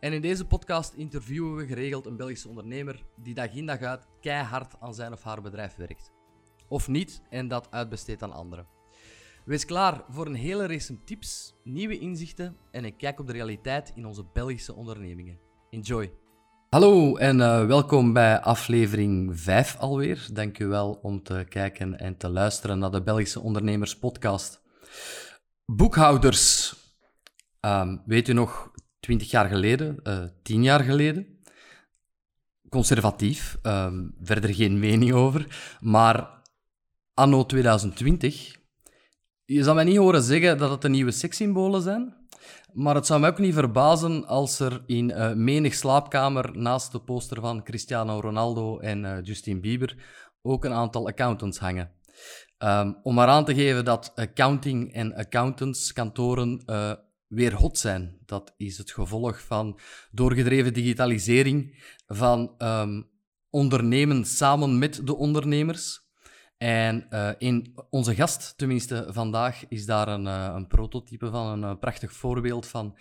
[0.00, 4.06] En in deze podcast interviewen we geregeld een Belgische ondernemer die dag in dag uit
[4.20, 6.12] keihard aan zijn of haar bedrijf werkt.
[6.68, 8.66] Of niet en dat uitbesteedt aan anderen.
[9.44, 13.92] Wees klaar voor een hele race tips, nieuwe inzichten en een kijk op de realiteit
[13.94, 15.38] in onze Belgische ondernemingen.
[15.70, 16.12] Enjoy!
[16.70, 20.28] Hallo en uh, welkom bij aflevering 5 alweer.
[20.32, 24.62] Dank u wel om te kijken en te luisteren naar de Belgische Ondernemers Podcast.
[25.66, 26.74] Boekhouders,
[27.60, 28.70] um, weet u nog,
[29.10, 31.26] 20 jaar geleden, eh, 10 jaar geleden.
[32.68, 35.46] Conservatief, um, verder geen mening over.
[35.80, 36.42] Maar
[37.14, 38.56] anno 2020,
[39.44, 42.14] je zal mij niet horen zeggen dat het de nieuwe sekssymbolen zijn.
[42.72, 47.00] Maar het zou me ook niet verbazen als er in uh, menig slaapkamer naast de
[47.00, 49.96] poster van Cristiano Ronaldo en uh, Justin Bieber
[50.42, 51.90] ook een aantal accountants hangen.
[52.58, 56.92] Um, om maar aan te geven dat accounting en accountantskantoren uh,
[57.30, 58.18] weer hot zijn.
[58.26, 59.78] Dat is het gevolg van
[60.10, 63.08] doorgedreven digitalisering, van um,
[63.50, 66.08] ondernemen samen met de ondernemers.
[66.58, 71.70] En uh, in onze gast, tenminste vandaag, is daar een, uh, een prototype van, een
[71.70, 72.98] uh, prachtig voorbeeld van.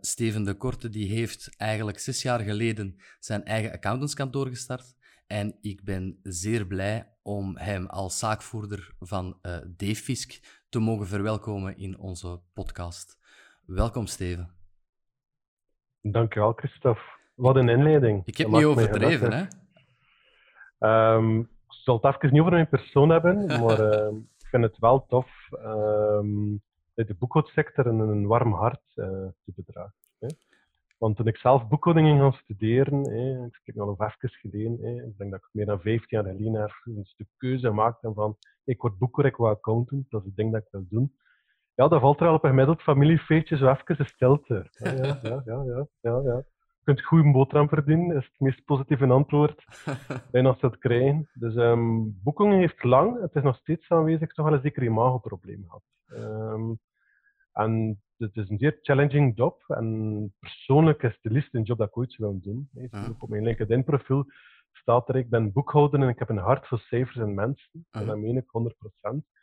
[0.00, 4.94] Steven de Korte, die heeft eigenlijk zes jaar geleden zijn eigen accountantskantoor gestart.
[5.26, 11.78] En ik ben zeer blij om hem als zaakvoerder van uh, Defisk te mogen verwelkomen
[11.78, 13.18] in onze podcast.
[13.66, 14.50] Welkom, Steven.
[16.00, 17.02] Dankjewel, Christophe.
[17.34, 18.22] Wat een inleiding.
[18.24, 19.46] Ik heb niet overdreven, hè?
[21.14, 24.78] Um, ik zal het even niet over mijn persoon hebben, maar uh, ik vind het
[24.78, 26.62] wel tof um,
[26.94, 29.06] de boekhoudsector een, een warm hart uh,
[29.44, 29.94] te bedragen.
[30.18, 30.28] Hè?
[30.98, 35.04] Want toen ik zelf boekhouding ging gaan studeren, hè, ik spreek al even geleden, hè,
[35.04, 38.80] ik denk dat ik meer dan 15 jaar geleden een stuk keuze maakte van ik
[38.80, 41.12] word boekhouder, ik word accountant, dat is het ding dat ik wil doen.
[41.76, 44.66] Ja, dat valt er al op een gemiddeld familiefeestje zo even de stilte.
[44.70, 46.36] Ja, ja, ja, ja, ja, ja.
[46.36, 49.64] Je kunt goed een boterham verdienen, is het meest positieve antwoord
[50.32, 51.28] bijna als dat krijgen.
[51.34, 55.64] Dus um, boekingen heeft lang, het is nog steeds aanwezig, toch wel een zeker imagoprobleem
[55.64, 55.82] gehad.
[56.52, 56.78] Um,
[57.52, 59.64] en het is een zeer challenging job.
[59.68, 62.88] En persoonlijk is het de liefste job dat ik ooit zou willen doen.
[62.90, 63.14] Ja.
[63.18, 64.24] Op mijn LinkedIn-profiel
[64.72, 67.86] staat er, ik ben boekhouder en ik heb een hart voor cijfers en mensen.
[67.90, 68.46] En dat meen ik
[69.14, 69.36] 100%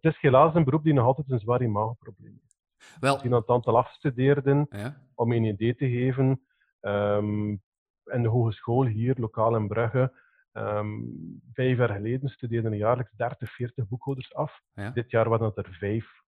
[0.00, 2.54] het is helaas een beroep die nog altijd een zwaar imagoprobleem heeft.
[3.00, 3.18] Wel.
[3.18, 5.00] zien een aantal afgestudeerden, ja.
[5.14, 6.40] om een idee te geven,
[6.80, 7.62] um,
[8.04, 10.12] in de hogeschool hier, lokaal in Brugge,
[10.52, 14.60] um, vijf jaar geleden studeerden jaarlijks 30, 40 boekhouders af.
[14.74, 14.90] Ja.
[14.90, 16.22] Dit jaar waren het er vijf.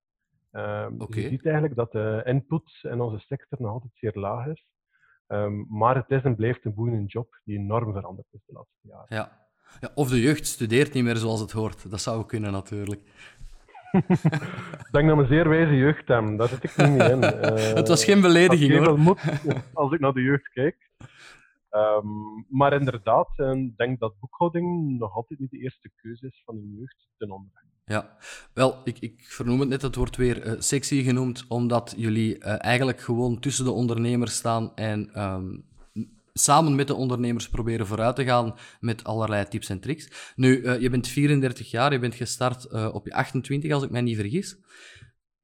[0.51, 1.21] Um, okay.
[1.21, 4.65] Je ziet eigenlijk dat de input in onze sector nog altijd zeer laag is.
[5.27, 8.87] Um, maar het is en blijft een boeiende job die enorm veranderd is de laatste
[8.87, 9.05] jaren.
[9.09, 9.47] Ja.
[9.79, 9.91] ja.
[9.95, 11.91] of de jeugd studeert niet meer zoals het hoort.
[11.91, 13.01] Dat zou kunnen natuurlijk.
[13.97, 16.37] Ik denk dat een zeer wijze jeugd hebben.
[16.37, 17.23] Daar zit ik niet in.
[17.23, 18.99] Uh, het was geen belediging hoor.
[18.99, 19.19] Moet,
[19.73, 20.89] als ik naar de jeugd kijk.
[21.71, 26.41] Um, maar inderdaad, ik uh, denk dat boekhouding nog altijd niet de eerste keuze is
[26.45, 27.65] van de jeugd ten onder.
[27.85, 28.17] Ja,
[28.53, 32.63] wel, ik, ik vernoem het net, het wordt weer uh, sexy genoemd, omdat jullie uh,
[32.63, 35.65] eigenlijk gewoon tussen de ondernemers staan en um,
[36.37, 40.33] samen met de ondernemers proberen vooruit te gaan met allerlei tips en tricks.
[40.35, 43.89] Nu, uh, je bent 34 jaar, je bent gestart uh, op je 28, als ik
[43.89, 44.57] mij niet vergis.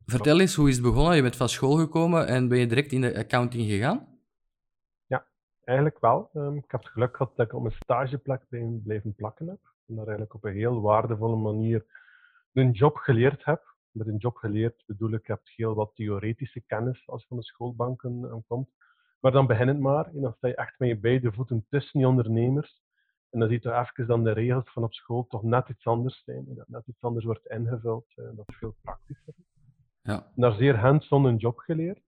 [0.06, 1.16] Vertel eens, hoe is het begonnen?
[1.16, 4.08] Je bent van school gekomen en ben je direct in de accounting gegaan?
[5.06, 5.26] Ja,
[5.64, 6.30] eigenlijk wel.
[6.34, 8.46] Um, ik heb het geluk gehad dat ik op mijn stageplek
[8.84, 9.60] blijven plakken heb.
[9.88, 11.86] En daar eigenlijk op een heel waardevolle manier
[12.54, 13.76] een job geleerd heb.
[13.92, 17.44] Met een job geleerd bedoel ik, heb heel wat theoretische kennis als je van de
[17.44, 18.70] schoolbanken um, komt.
[19.24, 20.06] Maar dan begin het maar.
[20.06, 22.82] En dan sta je echt met je beide voeten tussen die ondernemers.
[23.30, 26.24] En dan zie je even dan de regels van op school toch net iets anders
[26.24, 26.46] zijn.
[26.48, 28.06] En dat net iets anders wordt ingevuld.
[28.16, 29.34] Eh, dat is veel praktischer.
[30.02, 30.16] Ja.
[30.16, 32.02] En daar zeer hands-on een job geleerd.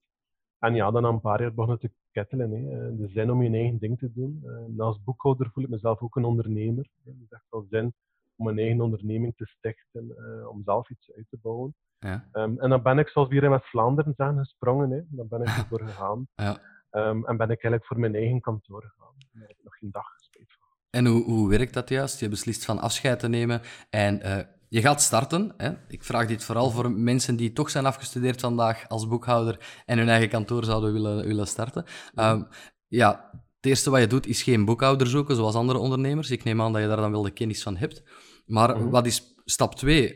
[0.60, 2.52] En ja, dan na een paar jaar begon te kettelen.
[2.52, 2.88] Hè.
[2.88, 4.42] Eh, de zin om je eigen ding te doen.
[4.44, 6.88] En eh, als boekhouder voel ik mezelf ook een ondernemer.
[7.04, 7.94] Het is echt wel zin
[8.36, 10.16] om een eigen onderneming te stichten,
[10.50, 11.76] om zelf iets uit te bouwen.
[12.00, 12.30] Ja.
[12.34, 14.90] Um, en dan ben ik, zoals we hier in West-Vlaanderen zijn, gesprongen.
[14.90, 15.02] Hè.
[15.08, 16.28] Dan ben ik ervoor gegaan.
[16.36, 16.74] Ja.
[16.96, 19.14] Um, en ben ik eigenlijk voor mijn eigen kantoor gegaan.
[19.32, 20.68] Daar heb ik nog geen dag gespeeld van.
[20.90, 22.20] En hoe, hoe werkt dat juist?
[22.20, 24.38] Je beslist van afscheid te nemen en uh,
[24.70, 25.54] je gaat starten.
[25.58, 25.72] Hè?
[25.88, 30.10] Ik vraag dit vooral voor mensen die toch zijn afgestudeerd vandaag als boekhouder en hun
[30.10, 31.86] eigen kantoor zouden willen, willen starten.
[32.16, 32.48] Um,
[32.88, 36.32] ja, het eerste wat je doet is geen boekhouder zoeken, zoals andere ondernemers.
[36.32, 38.04] Ik neem aan dat je daar dan wel de kennis van hebt.
[38.46, 38.90] Maar Mhm.
[38.90, 40.16] wat is stap 2?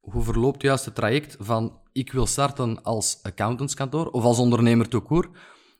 [0.00, 5.28] hoe verloopt juist het traject van ik wil starten als accountantskantoor of als ondernemer court?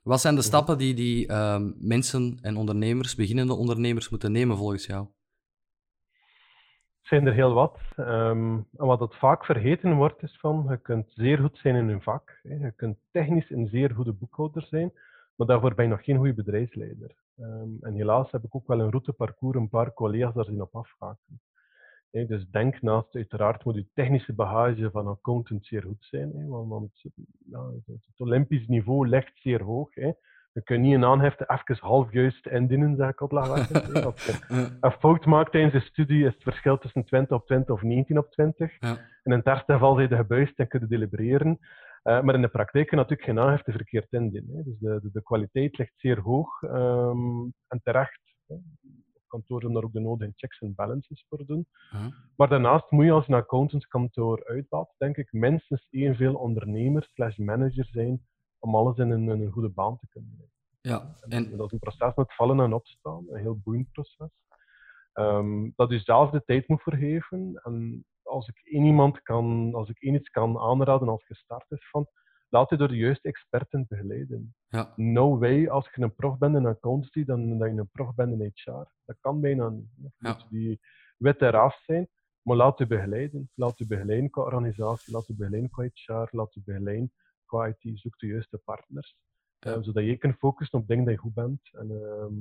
[0.02, 4.86] Wat zijn de stappen die, die ehm, mensen en ondernemers, beginnende ondernemers, moeten nemen volgens
[4.86, 5.06] jou?
[7.00, 7.78] Zijn er heel wat.
[7.96, 12.02] En wat het vaak vergeten wordt, is van je kunt zeer goed zijn in een
[12.02, 12.40] vak.
[12.42, 12.54] Hè.
[12.54, 14.92] Je kunt technisch een zeer goede boekhouder zijn,
[15.36, 17.16] maar daarvoor ben je nog geen goede bedrijfsleider.
[17.38, 20.76] Ehm, en helaas heb ik ook wel een routeparcours een paar collega's daar zien op
[20.76, 21.40] afhaken.
[22.10, 27.04] Dus denk naast, uiteraard moet je technische bagage van accountant zeer goed zijn, want,
[27.50, 29.94] ja, het Olympisch niveau ligt zeer hoog.
[30.52, 33.36] Je kunt niet een aanhefte even half juist indienen, zeg ik hè.
[33.38, 33.68] Als
[34.26, 37.82] je een fout maakt tijdens de studie, is het verschil tussen 20 op 20 of
[37.82, 38.76] 19 op 20.
[38.78, 38.88] ja.
[39.22, 41.58] En in het ergste geval zijn je gebuist en kun je delibereren.
[42.02, 44.64] Eh, maar in de praktijk kun je natuurlijk geen aangifte verkeerd indienen.
[44.64, 48.20] Dus de, de, de kwaliteit ligt zeer hoog ehm, en terecht.
[48.46, 48.54] Hè.
[49.60, 51.66] Doen daar ook de nodige checks en balances voor doen.
[52.36, 57.84] Maar daarnaast moet je als een accountantskantoor uitbaat, denk ik, minstens evenveel ondernemer slash manager
[57.84, 58.26] zijn
[58.58, 60.52] om alles in een, in een goede baan te kunnen brengen.
[60.80, 61.14] ja.
[61.20, 64.30] En En, dat is een proces met vallen en opstaan, een heel boeiend proces.
[65.12, 67.60] Ehm, dat je zelf de tijd moet vergeven.
[67.62, 71.90] En als ik één iemand kan, als ik één iets kan aanraden als gestart is
[71.90, 72.06] van,
[72.48, 74.54] laat je door de juiste experten begeleiden.
[74.68, 74.92] ja.
[74.96, 78.40] No way, als je een prof bent in accountancy, dan dat je een prof bent
[78.40, 78.86] in HR.
[79.04, 80.12] Dat kan bijna niet.
[80.18, 80.36] Ja.
[80.50, 80.80] die
[81.16, 82.08] witte raaf zijn,
[82.42, 83.50] maar laat je begeleiden.
[83.54, 87.12] Laat je begeleiden qua organisatie, laat je begeleiden qua HR, laat je begeleiden
[87.44, 87.98] qua IT.
[87.98, 89.16] Zoek de juiste partners.
[89.58, 89.74] Ja.
[89.74, 92.34] Eh, zodat je kunt focussen op dingen dat je goed bent en ehm,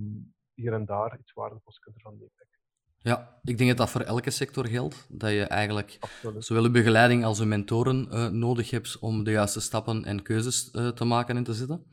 [0.54, 2.57] hier en daar iets waardevols kunt ervan meepikken.
[3.02, 5.06] Ja, ik denk dat dat voor elke sector geldt.
[5.10, 6.46] Dat je eigenlijk Absoluut.
[6.46, 10.72] zowel je begeleiding als je mentoren eh, nodig hebt om de juiste stappen en keuzes
[10.72, 11.84] eh, te maken en te zetten.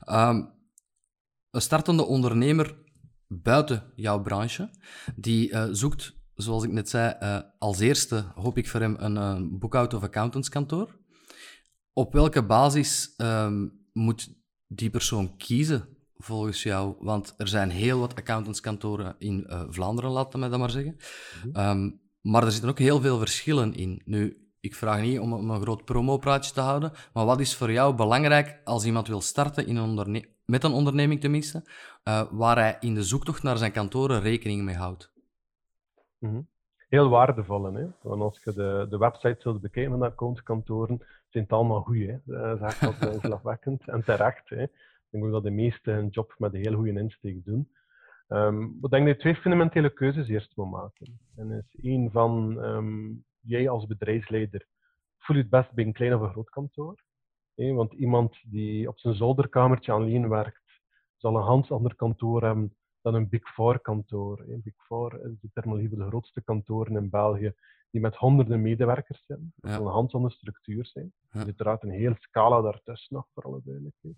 [0.00, 0.44] Ehm,
[1.50, 2.76] een startende ondernemer
[3.26, 4.70] buiten jouw branche,
[5.16, 7.14] die eh, zoekt, zoals ik net zei,
[7.58, 10.96] als eerste hoop ik voor hem een boekhoud- of accountantskantoor.
[11.92, 14.28] Op welke basis ehm, moet
[14.66, 16.94] die persoon kiezen volgens jou?
[16.98, 20.96] Want er zijn heel wat accountantskantoren in eh, Vlaanderen, laten we dat maar zeggen.
[21.52, 24.02] Ehm, maar er zitten ook heel veel verschillen in.
[24.04, 27.72] Nu, ik vraag niet om, om een groot promopraatje te houden, maar wat is voor
[27.72, 31.62] jou belangrijk als iemand wil starten in een met een onderneming tenminste,
[32.02, 35.12] eh, waar hij in de zoektocht naar zijn kantoren rekening mee houdt?
[36.18, 36.40] Mhm.
[36.88, 37.86] Heel waardevol, hè?
[38.02, 40.98] Want als je de, de website zult bekijken van de accountskantoren,
[41.28, 42.18] zijn het allemaal goed, hè?
[42.24, 44.48] Dat is echt wat en terecht.
[44.48, 44.66] Hè?
[45.10, 47.68] Ik denk ook dat de meesten hun job met een heel goede insteek doen.
[48.28, 51.18] Ehm, maar ik denk dat je twee fundamentele keuzes eerst moet maken.
[51.36, 53.10] En dat is één van, ehm,
[53.40, 54.66] jij als bedrijfsleider,
[55.18, 57.02] voel je het best bij een klein of een groot kantoor?
[57.54, 60.62] Want iemand die op zijn zolderkamertje alleen werkt,
[61.16, 64.44] zal een ganz ander kantoor hebben dan een Big Four kantoor.
[64.46, 67.52] Big Four is de terminologie voor de grootste kantoren in België,
[67.90, 69.52] die met honderden medewerkers zijn.
[69.56, 69.76] Dat Ja.
[69.76, 71.04] zal een andere structuur zijn.
[71.04, 71.28] Ja.
[71.30, 74.14] Er zit uiteraard een hele scala daartussen nog, voor alle duidelijkheid.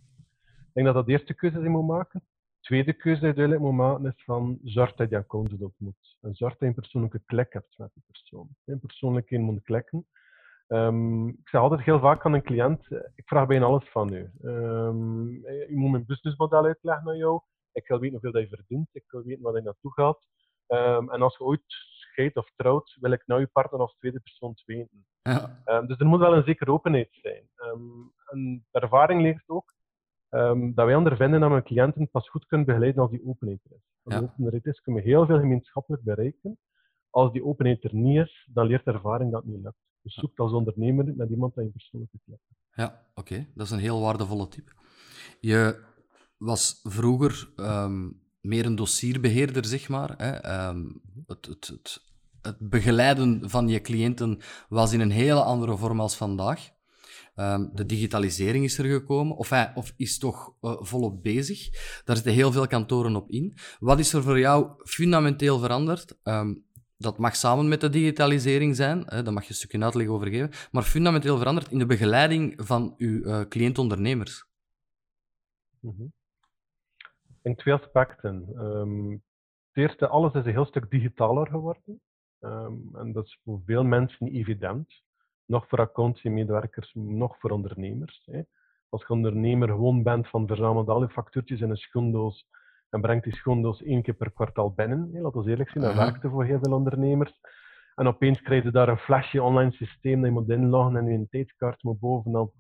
[0.71, 2.21] Ik denk dat dat de eerste keuze is die je moet maken.
[2.21, 6.17] De tweede keuze die je duidelijk moet maken is van zorg dat je accountant ontmoet.
[6.21, 8.49] En zorg dat je een persoonlijke klik hebt met die persoon.
[8.65, 10.07] Een persoonlijkheid moet klikken.
[10.67, 14.31] Ehm, ik zeg altijd heel vaak aan een cliënt, ik vraag bijna alles van u.
[14.43, 15.29] Ehm,
[15.69, 17.41] je moet mijn businessmodel uitleggen aan jou.
[17.73, 18.89] Ik wil weten hoeveel dat je verdient.
[18.93, 20.27] Ik wil weten waar je naartoe gaat.
[20.67, 24.21] Ehm, en als je ooit scheidt of trouwt, wil ik nou je partner als tweede
[24.21, 25.07] persoon weten.
[25.23, 27.49] Ja, dus er moet wel een zekere openheid zijn.
[28.27, 29.73] En de ervaring leert ook
[30.31, 33.71] ehm, dat wij ondervinden dat we cliënten pas goed kunnen begeleiden als die openheid er
[33.77, 33.83] is.
[34.03, 34.33] Als die Ja.
[34.33, 36.59] openheid is, kunnen we heel veel gemeenschappelijk bereiken.
[37.11, 39.77] Als die openheid er niet is, dan leert ervaring dat het niet lukt.
[40.03, 42.39] Dus zoek als ondernemer met iemand dat je persoonlijk klik.
[42.73, 43.47] ja oké.
[43.55, 44.75] Dat is een heel waardevolle tip.
[45.41, 45.85] Je
[46.37, 48.11] was vroeger ehm,
[48.41, 50.15] meer een dossierbeheerder, zeg maar.
[50.17, 50.31] Hè?
[50.31, 50.85] Ehm,
[51.27, 52.01] het, het, het,
[52.43, 56.71] het begeleiden van je cliënten was in een hele andere vorm als vandaag.
[57.41, 61.69] Ehm, de digitalisering is er gekomen, of, hij, of is toch eh, volop bezig.
[62.05, 63.57] Daar zitten heel veel kantoren op in.
[63.79, 66.19] Wat is er voor jou fundamenteel veranderd?
[66.23, 66.55] Ehm,
[66.97, 70.29] dat mag samen met de digitalisering zijn, hè, daar mag je een stukje uitleg over
[70.29, 74.45] geven, maar fundamenteel veranderd in de begeleiding van uw eh cliëntondernemers.
[75.81, 76.07] Mhm.
[77.43, 78.49] Denk twee aspecten.
[78.57, 82.01] Ehm, het eerste, alles is een heel stuk digitaler geworden.
[82.93, 85.03] En dat is voor veel mensen niet evident.
[85.51, 88.23] Nog voor accountancy-medewerkers, nog voor ondernemers.
[88.25, 88.41] Hè.
[88.89, 92.47] Als je ondernemer gewoon bent van verzamelt al je factuurtjes in een schoendoos
[92.91, 95.11] en brengt die schoendoos één keer per kwartaal binnen.
[95.13, 95.21] Hè.
[95.21, 96.05] Laten we eerlijk zijn, dat Aha.
[96.05, 97.41] werkte voor heel veel ondernemers.
[97.95, 101.13] En opeens krijg je daar een flesje online systeem dat je moet inloggen en je
[101.13, 102.51] een tijdskaart moet bovenaan.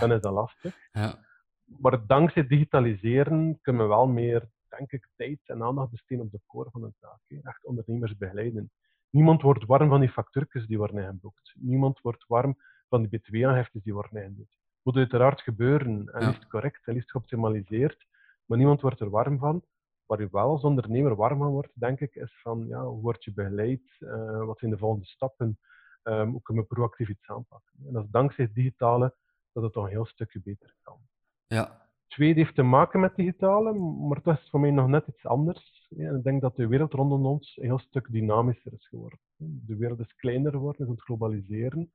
[0.00, 0.76] Dan is dat lastig.
[0.92, 1.18] Ja,
[1.64, 6.40] maar dankzij digitaliseren kunnen we wel meer, denk ik, tijd en aandacht besteden op de
[6.46, 7.20] core van de taak.
[7.26, 7.36] Hè.
[7.42, 8.70] Echt ondernemers begeleiden.
[9.10, 11.52] Niemand wordt warm van die factuurtjes die worden ingeboekt.
[11.58, 12.56] Niemand wordt warm
[12.88, 14.52] van die btw-aangiftes die worden ingeboekt.
[14.52, 16.26] Het moet uiteraard gebeuren en Ja.
[16.26, 18.06] liefst correct en liefst geoptimaliseerd,
[18.44, 19.64] maar niemand wordt er warm van.
[20.06, 23.24] Waar je wel als ondernemer warm van wordt, denk ik, is van ja, hoe word
[23.24, 23.96] je begeleid?
[23.98, 25.58] Eh, wat zijn de volgende stappen?
[26.02, 27.72] Ehm, hoe kunnen we proactief iets aanpakken?
[27.86, 29.14] En dat is dankzij het digitale
[29.52, 30.98] dat het toch een heel stukje beter kan.
[31.46, 31.87] Ja.
[32.08, 33.72] Tweede heeft te maken met digitale,
[34.08, 35.86] maar dat is voor mij nog net iets anders.
[35.88, 39.18] Ja, ik denk dat de wereld rondom ons een heel stuk dynamischer is geworden.
[39.36, 41.92] De wereld is kleiner geworden, is aan het globaliseren.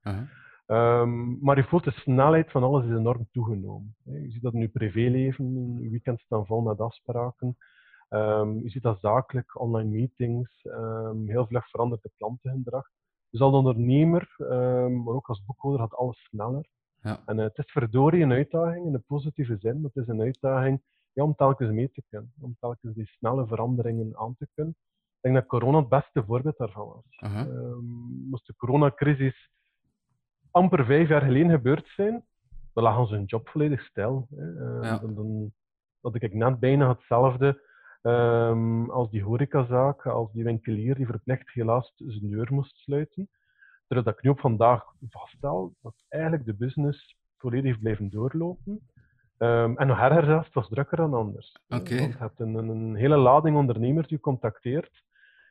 [0.65, 3.95] Ehm, maar je voelt de snelheid van alles is enorm toegenomen.
[4.03, 7.57] Je ziet dat in je privéleven, je weekends staan vol met afspraken.
[8.09, 12.89] Ehm, je ziet dat zakelijk, online meetings, ehm, heel vlug verandert het klantengedrag.
[13.29, 14.35] Dus als ondernemer,
[14.89, 16.67] maar ook als boekhouder, gaat alles sneller.
[17.03, 17.21] Ja.
[17.25, 20.21] En eh, het is verdorie een uitdaging in de positieve zin, maar het is een
[20.21, 20.81] uitdaging
[21.13, 24.75] ja, om telkens mee te kunnen, om telkens die snelle veranderingen aan te kunnen.
[25.15, 27.03] Ik denk dat corona het beste voorbeeld daarvan was.
[27.47, 27.85] Ehm,
[28.29, 29.49] moest de coronacrisis
[30.51, 32.25] amper vijf jaar geleden gebeurd zijn,
[32.73, 34.27] dan lag onze job volledig stil.
[34.35, 34.55] Hè.
[34.55, 34.97] Ehm, Ja.
[34.97, 35.51] dan, dan
[36.01, 41.93] had ik net bijna hetzelfde ehm, als die horecazaak, als die winkelier die verplicht helaas
[41.95, 43.29] zijn deur moest sluiten.
[43.93, 48.79] Terwijl dat ik nu op vandaag vaststel dat eigenlijk de business volledig heeft blijven doorlopen.
[49.37, 51.51] Ehm, en nog erger zelfs, het was drukker dan anders.
[51.67, 51.97] Oké.
[51.97, 55.03] Want je hebt een, een, hele lading ondernemers die je contacteert.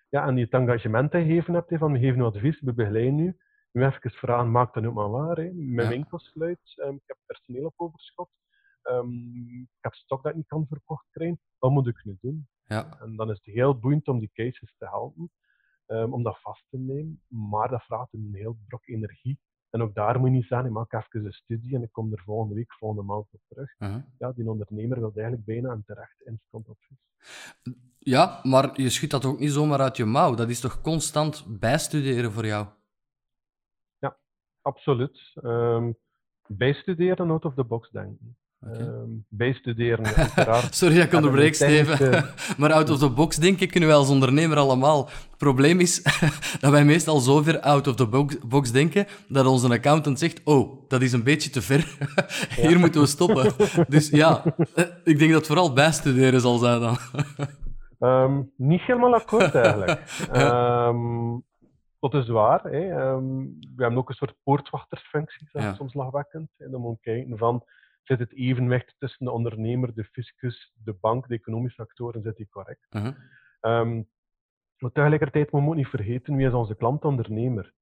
[0.09, 3.37] Ja, en die het engagement gegeven hebt, van we geven u advies, we begeleiden u.
[3.73, 5.37] Nu even vragen, maak dat nu maar waar.
[5.37, 5.51] Hè.
[5.53, 5.89] Mijn Ja.
[5.89, 8.31] winkel sluit, ehm, ik heb personeel op overschot.
[8.83, 9.11] Ehm,
[9.47, 11.41] ik heb stok dat ik niet kan verkocht krijgen.
[11.59, 12.49] Wat moet ik nu doen?
[12.65, 12.99] Ja.
[13.01, 15.31] En dan is het heel boeiend om die cases te helpen,
[15.87, 17.23] ehm, om dat vast te nemen.
[17.29, 19.39] Maar dat vraagt een heel brok energie.
[19.71, 22.13] En ook daar moet je niet zeggen, ik maak even een studie en ik kom
[22.13, 23.75] er volgende week, volgende maand op terug.
[23.79, 24.03] Uh-huh.
[24.19, 26.99] Ja, die ondernemer wil eigenlijk bijna en terecht instant advies.
[27.99, 30.35] Ja, maar je schudt dat ook niet zomaar uit je mouw.
[30.35, 32.67] Dat is toch constant bijstuderen voor jou?
[34.63, 35.33] Absoluut.
[35.35, 35.93] Ehm,
[36.47, 38.37] bijstuderen, out of the box denken.
[38.67, 38.79] Oké.
[38.79, 40.75] Ehm, bijstuderen, uiteraard.
[40.75, 41.99] Sorry dat ik onderbreek, Steven.
[41.99, 45.05] technische- maar out of the box denken kunnen wij als ondernemer allemaal.
[45.07, 46.03] Het probleem is
[46.61, 50.41] dat wij meestal zo ver out of the box, box denken dat onze accountant zegt:
[50.45, 51.97] Oh, dat is een beetje te ver.
[52.57, 53.53] Hier moeten we stoppen.
[53.89, 54.43] Dus ja,
[54.75, 56.97] eh, ik denk dat vooral bijstuderen zal zijn dan.
[57.99, 60.01] Ehm, niet helemaal akkoord eigenlijk.
[60.33, 61.39] Ehm,
[62.01, 62.63] dat is waar.
[62.63, 62.71] Hè.
[63.77, 65.75] We hebben ook een soort poortwachtersfunctie, Ja.
[65.75, 66.49] soms lachwekkend.
[66.59, 67.65] En dan moet kijken van,
[68.03, 72.49] zit het evenwicht tussen de ondernemer, de fiscus, de bank, de economische actoren, zit die
[72.49, 72.87] correct?
[72.91, 73.15] Uh-huh.
[73.61, 74.03] Ehm,
[74.77, 77.73] maar tegelijkertijd moeten we ook niet vergeten wie is onze klant-ondernemer.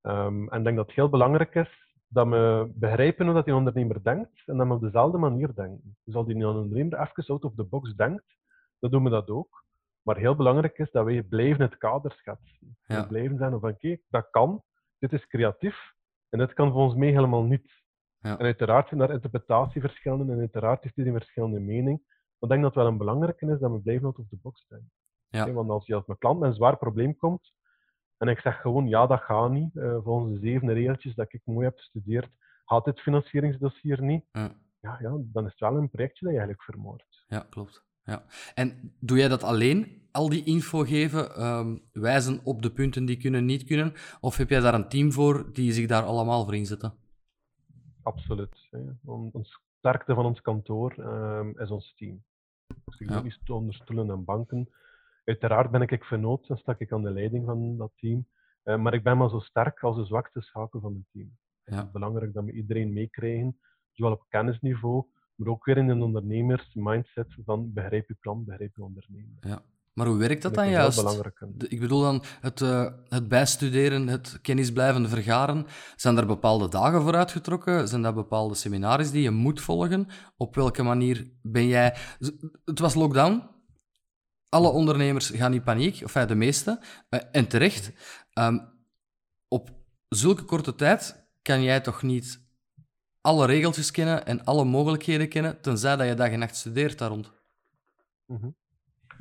[0.00, 3.54] Ehm, en ik denk dat het heel belangrijk is dat we begrijpen hoe dat die
[3.54, 5.96] ondernemer denkt en dat we op dezelfde manier denken.
[6.04, 8.38] Dus als die ondernemer even out of the box denkt,
[8.78, 9.64] dan doen we dat ook.
[10.02, 12.76] Maar heel belangrijk is dat wij blijven het kader schetsen.
[12.86, 13.02] Ja.
[13.02, 14.62] We blijven zeggen van oké, dat kan,
[14.98, 15.92] dit is creatief
[16.28, 17.79] en dit kan voor ons mee helemaal niet.
[18.20, 18.38] Ja.
[18.38, 22.02] En uiteraard zijn daar interpretatieverschillen en uiteraard heeft iedereen verschillende mening.
[22.38, 24.36] Maar ik denk dat het wel een belangrijke is dat we blijven out of the
[24.42, 24.66] box.
[25.28, 25.42] Ja.
[25.42, 27.52] Oké, Want als je als mijn klant met een zwaar probleem komt
[28.16, 31.40] en ik zeg gewoon ja, dat gaat niet, eh, volgens de zeven regeltjes dat ik
[31.44, 32.28] mooi heb gestudeerd,
[32.64, 34.52] gaat dit financieringsdossier niet, Ja.
[34.80, 37.24] ja, ja, dan is het wel een projectje dat je eigenlijk vermoordt.
[37.26, 37.84] Ja, klopt.
[38.02, 38.24] Ja.
[38.54, 43.16] En doe jij dat alleen, al die info geven, ehm, wijzen op de punten die
[43.16, 43.92] kunnen, niet kunnen?
[44.20, 46.94] Of heb jij daar een team voor die zich daar allemaal voor inzetten?
[48.02, 48.66] Absoluut.
[48.70, 48.80] Hè.
[49.04, 52.22] On- Ons sterkte van ons kantoor ehm, is ons team.
[52.84, 54.68] Dus ik doe niet onder stoelen en banken.
[55.24, 58.26] Uiteraard ben ik vernoot en sta ik aan de leiding van dat team.
[58.62, 61.36] Eh, maar ik ben maar zo sterk als de zwakste schakel van mijn team.
[61.64, 61.82] Het Ja.
[61.84, 63.58] is belangrijk dat we iedereen meekrijgen,
[63.92, 65.04] zowel op kennisniveau,
[65.34, 69.36] maar ook weer in een ondernemers-mindset van begrijp je plan, begrijp je ondernemer.
[69.40, 69.62] Ja.
[70.00, 71.20] Maar hoe werkt dat Dat dan juist?
[71.68, 75.66] ik bedoel dan het, eh, het bijstuderen, het kennis blijven vergaren.
[75.96, 77.88] Zijn er bepaalde dagen voor uitgetrokken?
[77.88, 80.08] Zijn dat bepaalde seminaries die je moet volgen?
[80.36, 81.96] Op welke manier ben jij...
[82.64, 83.42] Het was lockdown.
[84.48, 86.80] Alle ondernemers gaan in paniek, of ja, de meeste.
[87.08, 87.92] Eh, en terecht.
[88.32, 88.58] Ehm,
[89.48, 89.70] op
[90.08, 92.40] zulke korte tijd kan jij toch niet
[93.20, 97.08] alle regeltjes kennen en alle mogelijkheden kennen, tenzij dat je dag en nacht studeert daar
[97.08, 97.32] rond.
[98.26, 98.48] Mhm.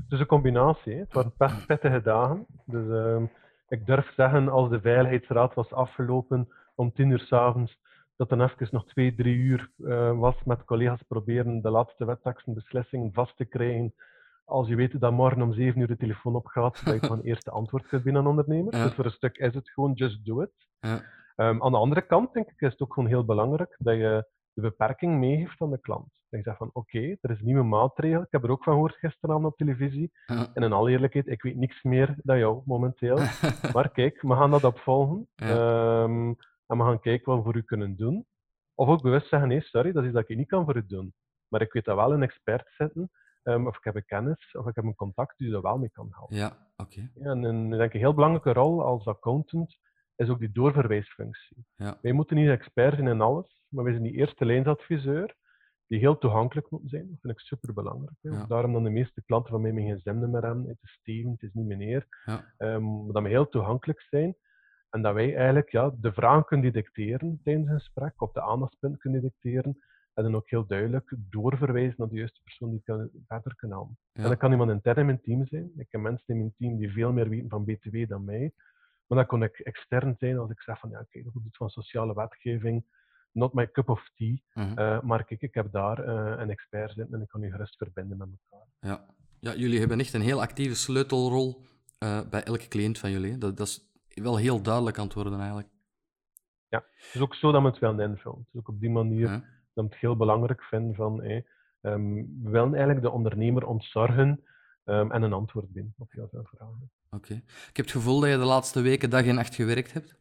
[0.07, 0.93] Is een combinatie.
[0.93, 0.99] Hè.
[0.99, 2.45] Het waren best pittige dagen.
[2.65, 3.25] Dus ehm,
[3.67, 7.77] ik durf zeggen, als de Veiligheidsraad was afgelopen om tien uur s'avonds,
[8.15, 12.53] dat dan even nog twee, drie uur eh, was met collega's proberen de laatste wetteksten,
[12.53, 13.93] beslissingen vast te krijgen.
[14.45, 17.51] Als je weet dat morgen om zeven uur de telefoon opgaat, dat je gewoon eerste
[17.51, 18.75] antwoord kunt binnen een ondernemer.
[18.75, 18.83] Ja.
[18.83, 20.51] Dus voor een stuk is het gewoon just do it.
[20.79, 21.01] Ja.
[21.35, 24.27] Ehm, aan de andere kant denk ik is het ook gewoon heel belangrijk dat je
[24.61, 26.07] de beperking meegeeft aan de klant.
[26.29, 28.21] Dat je zegt van oké, er is een nieuwe maatregel.
[28.21, 30.11] Ik heb er ook van gehoord gisteravond op televisie.
[30.25, 30.47] Ja.
[30.53, 33.17] En in alle eerlijkheid, ik weet niks meer dan jou momenteel.
[33.73, 35.27] Maar kijk, we gaan dat opvolgen.
[35.35, 35.47] Ja.
[35.47, 36.27] Ehm,
[36.67, 38.25] en we gaan kijken wat we voor u kunnen doen.
[38.75, 40.85] Of ook bewust zeggen, nee, sorry, dat is iets dat ik niet kan voor u
[40.85, 41.13] doen.
[41.47, 43.09] Maar ik weet dat wel een expert zitten.
[43.43, 45.89] ehm, of ik heb een kennis, of ik heb een contact die er wel mee
[45.89, 46.35] kan helpen.
[46.37, 47.09] Ja, oké.
[47.15, 49.77] Ja, en een, denk ik, een heel belangrijke rol als accountant
[50.19, 51.65] is ook die doorverwijsfunctie.
[51.75, 51.97] Ja.
[52.01, 55.35] Wij moeten niet expert zijn in alles, maar wij zijn die eerste lijnsadviseur
[55.87, 57.09] die heel toegankelijk moet zijn.
[57.09, 58.17] Dat vind ik super belangrijk.
[58.21, 58.45] Ja.
[58.45, 60.67] Daarom dan de meeste klanten van mij mijn gsm-nummer hebben.
[60.67, 62.07] Het is Steven, het is niet meneer.
[62.25, 62.53] Ja.
[62.57, 64.35] Ehm, dat we heel toegankelijk zijn.
[64.89, 68.99] En dat wij eigenlijk ja, de vragen kunnen detecteren tijdens een gesprek, of de aandachtspunten
[68.99, 69.77] kunnen detecteren.
[70.13, 73.97] En dan ook heel duidelijk doorverwijzen naar de juiste persoon die kan, verder kan helpen.
[74.11, 74.23] Ja.
[74.23, 75.71] En dat kan iemand intern in mijn team zijn.
[75.77, 78.53] Ik heb mensen in mijn team die veel meer weten van BTW dan mij.
[79.09, 81.57] Maar dat kon ik extern zijn als ik zeg van ja, kijk, dat is iets
[81.57, 82.83] van sociale wetgeving.
[83.31, 84.37] Not my cup of tea.
[84.53, 84.77] Mhm.
[84.77, 87.77] Eh, maar kijk, ik heb daar eh, een expert zitten en ik kan die gerust
[87.77, 88.67] verbinden met elkaar.
[88.79, 89.05] Ja.
[89.39, 91.61] ja, jullie hebben echt een heel actieve sleutelrol
[91.97, 93.37] eh, bij elke cliënt van jullie.
[93.37, 95.67] Dat, dat is wel heel duidelijk aan het worden eigenlijk.
[96.69, 98.37] Het is ook zo dat we het wel invullen.
[98.37, 99.43] Het is ook op die manier Ja.
[99.73, 101.45] dat ik het heel belangrijk vind van hey,
[101.81, 104.43] we willen eigenlijk de ondernemer ontzorgen
[104.83, 106.91] ehm, en een antwoord bieden op heel veel vragen.
[107.09, 107.33] Oké.
[107.69, 110.15] Ik heb het gevoel dat je de laatste weken dag en nacht gewerkt hebt.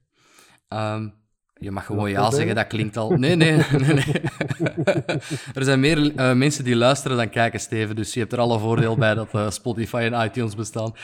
[0.68, 1.08] Ehm,
[1.54, 3.10] je mag gewoon ja dat zeggen, dat klinkt al...
[3.10, 3.94] Nee, nee, nee.
[3.94, 4.22] nee.
[5.54, 7.96] er zijn meer eh, mensen die luisteren dan kijken, Steven.
[7.96, 10.92] Dus je hebt er alle voordeel bij dat eh, Spotify en iTunes bestaan.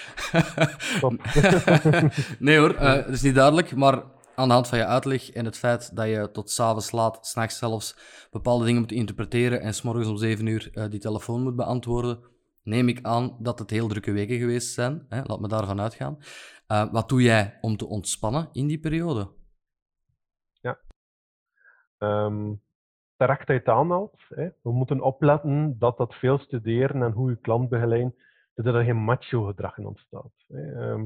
[2.39, 4.03] Nee hoor, eh, het is niet duidelijk, maar
[4.35, 7.59] aan de hand van je uitleg en het feit dat je tot s'avonds laat, s'nachts
[7.59, 7.97] zelfs,
[8.31, 12.19] bepaalde dingen moet interpreteren en s'morgens om 7 uur die telefoon moet beantwoorden,
[12.65, 15.07] neem ik aan dat het heel drukke weken geweest zijn.
[15.09, 15.23] Hè?
[15.25, 16.19] Laat me daarvan uitgaan.
[16.67, 19.29] Eh, wat doe jij om te ontspannen in die periode?
[21.99, 22.53] Ehm
[23.17, 24.23] terecht dat je het aanhaalt.
[24.29, 24.49] Hè.
[24.63, 28.17] We moeten opletten dat dat veel studeren en hoe je klant begeleidt,
[28.55, 30.33] dat er geen macho-gedrag in ontstaat.
[30.49, 30.73] Hè.
[30.73, 31.05] Ehm,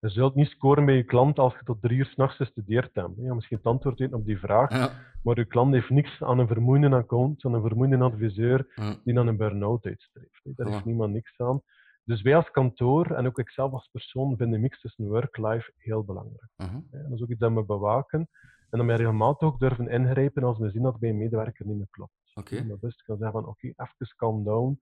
[0.00, 3.16] je zult niet scoren bij je klant als je tot drie uur s'nachts gestudeerd hebt.
[3.16, 4.90] Je misschien het antwoord weten op die vraag, Ja.
[5.22, 8.72] maar je klant heeft niks aan een vermoeiende account, aan een vermoeiende adviseur
[9.04, 10.40] die aan een burn-out uitstreeft.
[10.42, 11.62] Daar heeft niemand niks aan.
[12.04, 16.04] Dus wij als kantoor en ook ikzelf als persoon vinden de mix tussen work-life heel
[16.04, 16.50] belangrijk.
[16.56, 16.80] Mhm.
[16.90, 18.28] Dat is ook iets dat we bewaken.
[18.70, 21.76] En dat we regelmatig ook durven ingrijpen als we zien dat bij een medewerker niet
[21.76, 22.12] meer klopt.
[22.34, 22.64] Oké.
[22.64, 24.80] Maar best kan zeggen van oké, even calm down.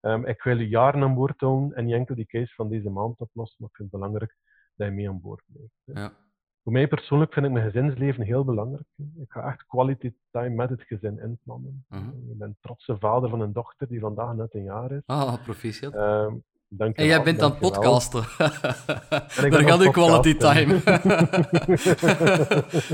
[0.00, 2.90] Ehm, ik wil je jaren aan boord houden en niet enkel die case van deze
[2.90, 4.36] maand oplossen, maar ik vind het belangrijk
[4.76, 5.72] dat je mee aan boord blijft.
[5.84, 6.12] Ja.
[6.62, 8.86] Voor mij persoonlijk vind ik mijn gezinsleven heel belangrijk.
[8.96, 11.84] Ik ga echt quality time met het gezin inplannen.
[11.88, 12.08] Mhm.
[12.30, 15.02] Ik ben trotse vader van een dochter die vandaag net een jaar is.
[15.06, 15.94] Ah, proficiat.
[15.94, 16.34] Ehm,
[16.78, 18.22] En jij bent podcasten.
[19.42, 20.80] En Daar gaat uw quality time.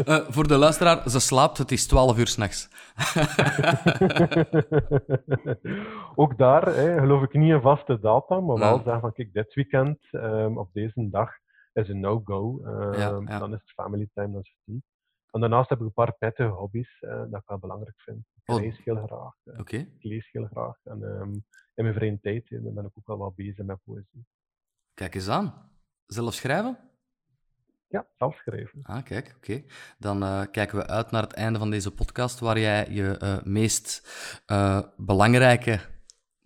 [0.04, 2.68] Eh, voor de luisteraar, ze slaapt, het is 12 uur s'nachts.
[6.14, 8.82] Ook daar hè, geloof ik niet in vaste data, maar wel Ja.
[8.82, 11.30] zeggen van kijk, dit weekend ehm, op deze dag
[11.72, 12.60] is een no-go.
[12.64, 13.38] Ehm, Ja, ja.
[13.38, 14.84] Dan is het family time, dan is het niet.
[15.30, 18.18] En daarnaast heb ik een paar pittige hobby's eh, dat ik wel belangrijk vind.
[18.34, 18.60] Ik Oh.
[18.60, 19.34] lees heel graag.
[19.44, 19.76] eh, Oké.
[19.76, 20.76] Ik lees heel graag.
[20.84, 21.32] En ehm,
[21.74, 24.26] in mijn vrije tijd eh, ben ik ook wel wat bezig met poëzie.
[24.94, 25.70] Kijk eens aan.
[26.06, 26.78] Zelf schrijven?
[27.86, 28.82] Ja, zelf schrijven.
[28.82, 29.62] Ah, kijk, oké.
[29.98, 34.08] Dan kijken we uit naar het einde van deze podcast, waar jij je meest
[34.96, 35.80] belangrijke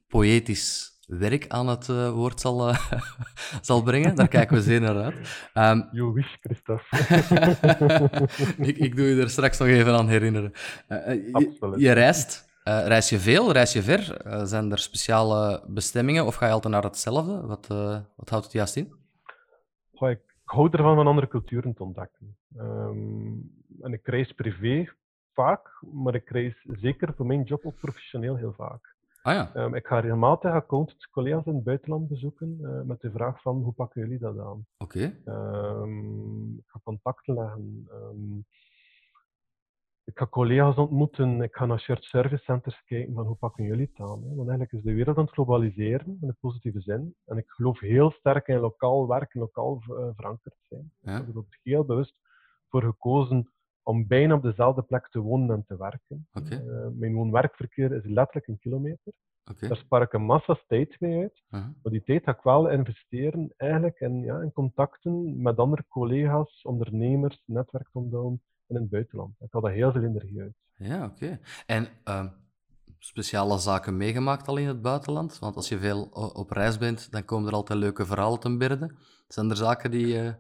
[0.07, 2.93] poëtisch werk aan het eh, woord zal, eh,
[3.69, 4.15] zal brengen.
[4.15, 5.49] Daar kijken we zeer naar uit.
[5.53, 6.97] Ehm, You wish, Christophe.
[8.69, 10.53] ik, ik doe je er straks nog even aan herinneren.
[10.87, 11.15] Eh,
[11.77, 12.53] je, reist.
[12.65, 13.53] Reis je veel?
[13.53, 14.21] Reis je ver?
[14.47, 17.47] Zijn er speciale bestemmingen of ga je altijd naar hetzelfde?
[17.47, 17.67] Wat,
[18.17, 18.95] wat houdt het juist in?
[19.93, 22.37] Goh, ik hou ervan van andere culturen te ontdekken.
[22.57, 23.33] Ehm,
[23.81, 24.93] en ik reis privé
[25.33, 28.94] vaak, maar ik reis zeker voor mijn job ook professioneel heel vaak.
[29.25, 33.11] Ah ja, Ehm, ik ga regelmatig accountants, collega's in het buitenland bezoeken eh, met de
[33.11, 34.67] vraag van hoe pakken jullie dat aan?
[34.79, 35.21] oké.
[35.25, 37.87] Ehm, ik ga contacten leggen.
[37.91, 38.39] ehm,
[40.05, 41.43] ik ga collega's ontmoeten.
[41.43, 44.23] Ik ga naar shared service centers kijken van hoe pakken jullie het aan?
[44.23, 44.27] Hè?
[44.35, 47.15] Want eigenlijk is de wereld aan het globaliseren in de positieve zin.
[47.25, 50.93] En ik geloof heel sterk in lokaal werken, lokaal eh, verankerd zijn.
[51.01, 51.19] Ja.
[51.19, 52.15] Ik heb er heel bewust
[52.69, 53.53] voor gekozen
[53.85, 56.29] om bijna op dezelfde plek te wonen en te werken.
[56.33, 59.13] Eh, mijn woon-werkverkeer is letterlijk een kilometer.
[59.61, 61.43] Daar spaar ik een massa tijd mee uit.
[61.49, 66.63] Maar die tijd ga ik wel investeren eigenlijk in, ja, in contacten met andere collega's,
[66.63, 69.35] ondernemers, netwerk onthouden in het buitenland.
[69.41, 70.55] Ik haal daar heel veel energie uit.
[70.77, 71.39] Ja, oké.
[71.67, 72.29] En ehm,
[72.99, 75.39] speciale zaken meegemaakt al in het buitenland?
[75.39, 76.03] Want als je veel
[76.35, 78.95] op reis bent, dan komen er altijd leuke verhalen ten berde.
[79.29, 80.21] Zijn er zaken die...
[80.21, 80.33] eh,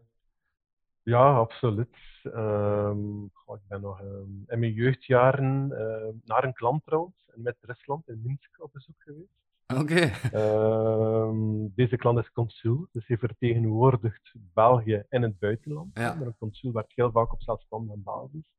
[1.05, 1.97] Ja, absoluut.
[2.23, 8.09] Ehm, ik ben nog ehm, in mijn jeugdjaren uh, naar een klant trouwens, met Rusland
[8.09, 9.43] in Minsk op bezoek geweest.
[9.67, 10.11] Oké.
[10.33, 15.99] Ehm, deze klant is consul, dus hij vertegenwoordigt België in het buitenland.
[15.99, 16.15] Ja.
[16.15, 18.53] Maar een consul werkt heel vaak op zelfstandige basis.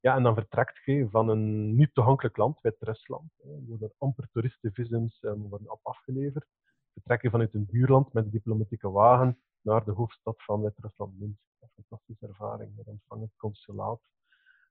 [0.00, 3.32] Ja, en dan vertrekt je van een niet toegankelijk land, Wit-Rusland.
[3.38, 6.46] Er worden amper toeristenvisums um, worden op afgeleverd.
[6.92, 11.47] Vertrek je vanuit een buurland met een diplomatieke wagen naar de hoofdstad van Wit-Rusland, Minsk.
[11.86, 12.76] Fantastische ervaring.
[12.76, 14.00] Daar ontvangt het consulaat.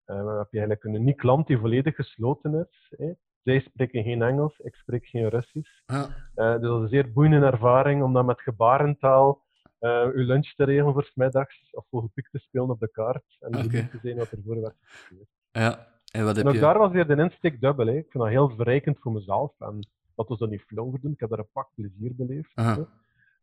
[0.05, 2.93] Uh, dan heb je eigenlijk een uniek land die volledig gesloten is.
[2.97, 3.11] Hè.
[3.43, 5.81] Zij spreken geen Engels, ik spreek geen Russisch.
[5.85, 6.07] Ja.
[6.35, 9.45] Uh, dus dat is een zeer boeiende ervaring om dan met gebarentaal
[9.79, 12.91] uh, uw lunch te regelen voor 's middags of voor piek te spelen op de
[12.91, 13.87] kaart en Oké.
[13.87, 15.29] te zijn wat er voor werd gebeurd.
[15.51, 15.87] Ja.
[16.11, 16.61] En wat heb En ook je...
[16.61, 17.85] daar was weer de insteek dubbel.
[17.85, 17.93] Hè.
[17.93, 19.53] Ik vind dat heel verrijkend voor mezelf.
[19.59, 21.11] En dat was dan niet voor doen.
[21.11, 22.51] Ik heb daar een pak plezier beleefd.
[22.55, 22.87] Aha.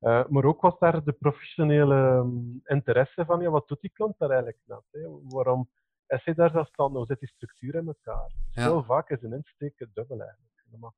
[0.05, 4.15] Eh, maar ook was daar de professionele um, interesse van, ja, wat doet die klant
[4.19, 4.83] daar eigenlijk net?
[4.91, 5.01] Hè?
[5.29, 5.69] Waarom
[6.07, 6.97] is hij daar zelfstandig?
[6.97, 8.29] Hoe zit die structuur in elkaar?
[8.29, 8.63] Dus Ja.
[8.63, 10.65] Heel vaak is een insteek dubbel eigenlijk.
[10.71, 10.93] Dat mag.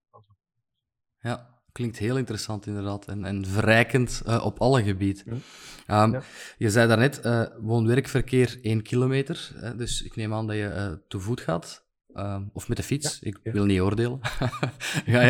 [1.18, 3.08] Ja, klinkt heel interessant inderdaad.
[3.08, 5.42] En, en verrijkend eh, op alle gebieden.
[5.86, 6.02] Ja.
[6.02, 6.22] Ehm, Ja.
[6.58, 9.50] Je zei daarnet, eh woon-werkverkeer 1 kilometer.
[9.54, 11.86] Hè, dus ik neem aan dat je eh, te voet gaat.
[12.12, 13.20] Ehm, of met de fiets.
[13.20, 13.52] ik ja.
[13.52, 14.20] wil niet oordelen.
[15.06, 15.20] Je,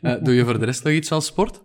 [0.00, 1.64] eh, doe je voor de rest nog iets aan sport?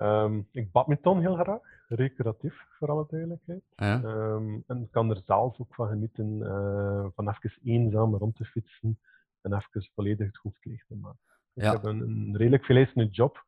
[0.00, 3.62] Ehm, ik badminton heel graag, recreatief voor alle duidelijkheid.
[3.76, 4.02] Ja.
[4.02, 8.44] Ehm, en ik kan er zelf ook van genieten, eh, van even eenzaam rond te
[8.44, 8.98] fietsen
[9.40, 11.18] en even volledig het hoofd leeg te maken.
[11.52, 11.66] Ja.
[11.66, 13.44] Ik heb een, een redelijk veeleisende job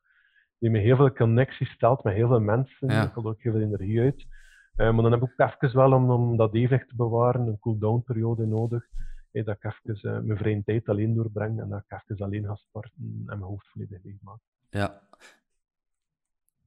[0.59, 2.89] die me heel veel connecties stelt met heel veel mensen.
[2.89, 3.03] Ja.
[3.03, 4.27] Ik haal ook heel veel energie uit.
[4.75, 7.59] Eh, maar dan heb ik ook even wel, om, om dat evenwicht te bewaren, een
[7.59, 8.87] cool-down periode nodig.
[9.31, 12.55] dat ik even eh, mijn vrije tijd alleen doorbreng en dat ik even alleen ga
[12.55, 14.41] sporten en mijn hoofd volledig leeg maak.
[14.71, 15.01] ja.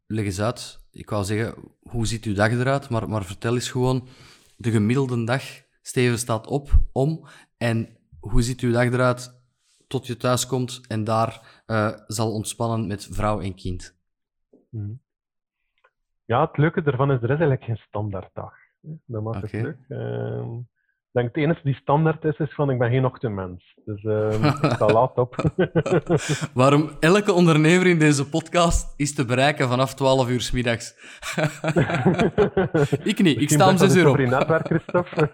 [0.07, 0.87] Leg eens uit.
[0.91, 2.89] Ik wou zeggen, hoe ziet uw dag eruit?
[2.89, 4.07] Maar, maar vertel eens gewoon
[4.57, 5.43] de gemiddelde dag.
[5.81, 7.27] Steven staat op, om.
[7.57, 9.43] En hoe ziet uw dag eruit
[9.87, 13.97] tot je thuis komt en daar eh, zal ontspannen met vrouw en kind?
[14.69, 14.93] Mhm.
[16.25, 18.53] Ja, het leuke ervan is, er is eigenlijk geen standaarddag.
[19.05, 19.77] Dat maakt het leuk.
[19.87, 20.59] Ehm,
[21.15, 23.75] denk het enige die standaard is, is van ik ben geen ochtendmens.
[23.85, 25.35] Dus ehm, ik sta laat op.
[26.61, 30.93] Waarom elke ondernemer in deze podcast is te bereiken vanaf 12 uur 's middags.
[33.11, 34.15] ik niet, ik sta om best 6 wel uur op.
[34.15, 35.31] over netwerk, Christophe.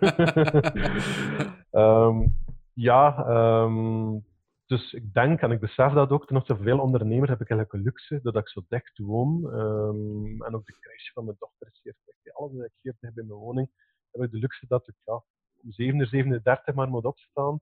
[1.71, 2.27] Ehm,
[2.73, 4.19] ja, ehm,
[4.65, 7.49] dus ik denk, en ik besef dat ook, ten opzichte van veel ondernemers heb ik
[7.49, 9.51] eigenlijk een luxe dat ik zo dicht woon.
[9.53, 11.97] Ehm, en ook de crash van mijn dochter is dicht.
[12.33, 13.69] Alles is hier dicht bij mijn woning.
[14.11, 15.23] Heb ik de luxe dat ik ja,
[15.63, 17.59] om 7 uur 37 maar moet opstaan.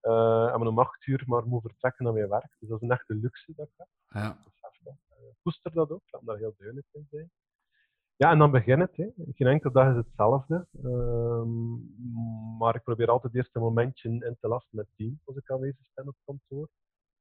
[0.00, 2.56] eh, en om 8 uur maar moet vertrekken naar mijn werk.
[2.58, 3.88] Dus dat is een echte luxe dat ik heb.
[4.08, 4.36] Ja.
[5.10, 7.30] Eh, koester dat ook, laat me daar heel duidelijk in zijn.
[8.16, 8.96] Ja, en dan begint het.
[8.96, 9.06] Hè.
[9.32, 10.66] Geen enkele dag is hetzelfde.
[10.82, 15.36] Ehm, maar ik probeer altijd eerst een momentje in te lasten met het team als
[15.36, 16.68] ik aanwezig ben op kantoor.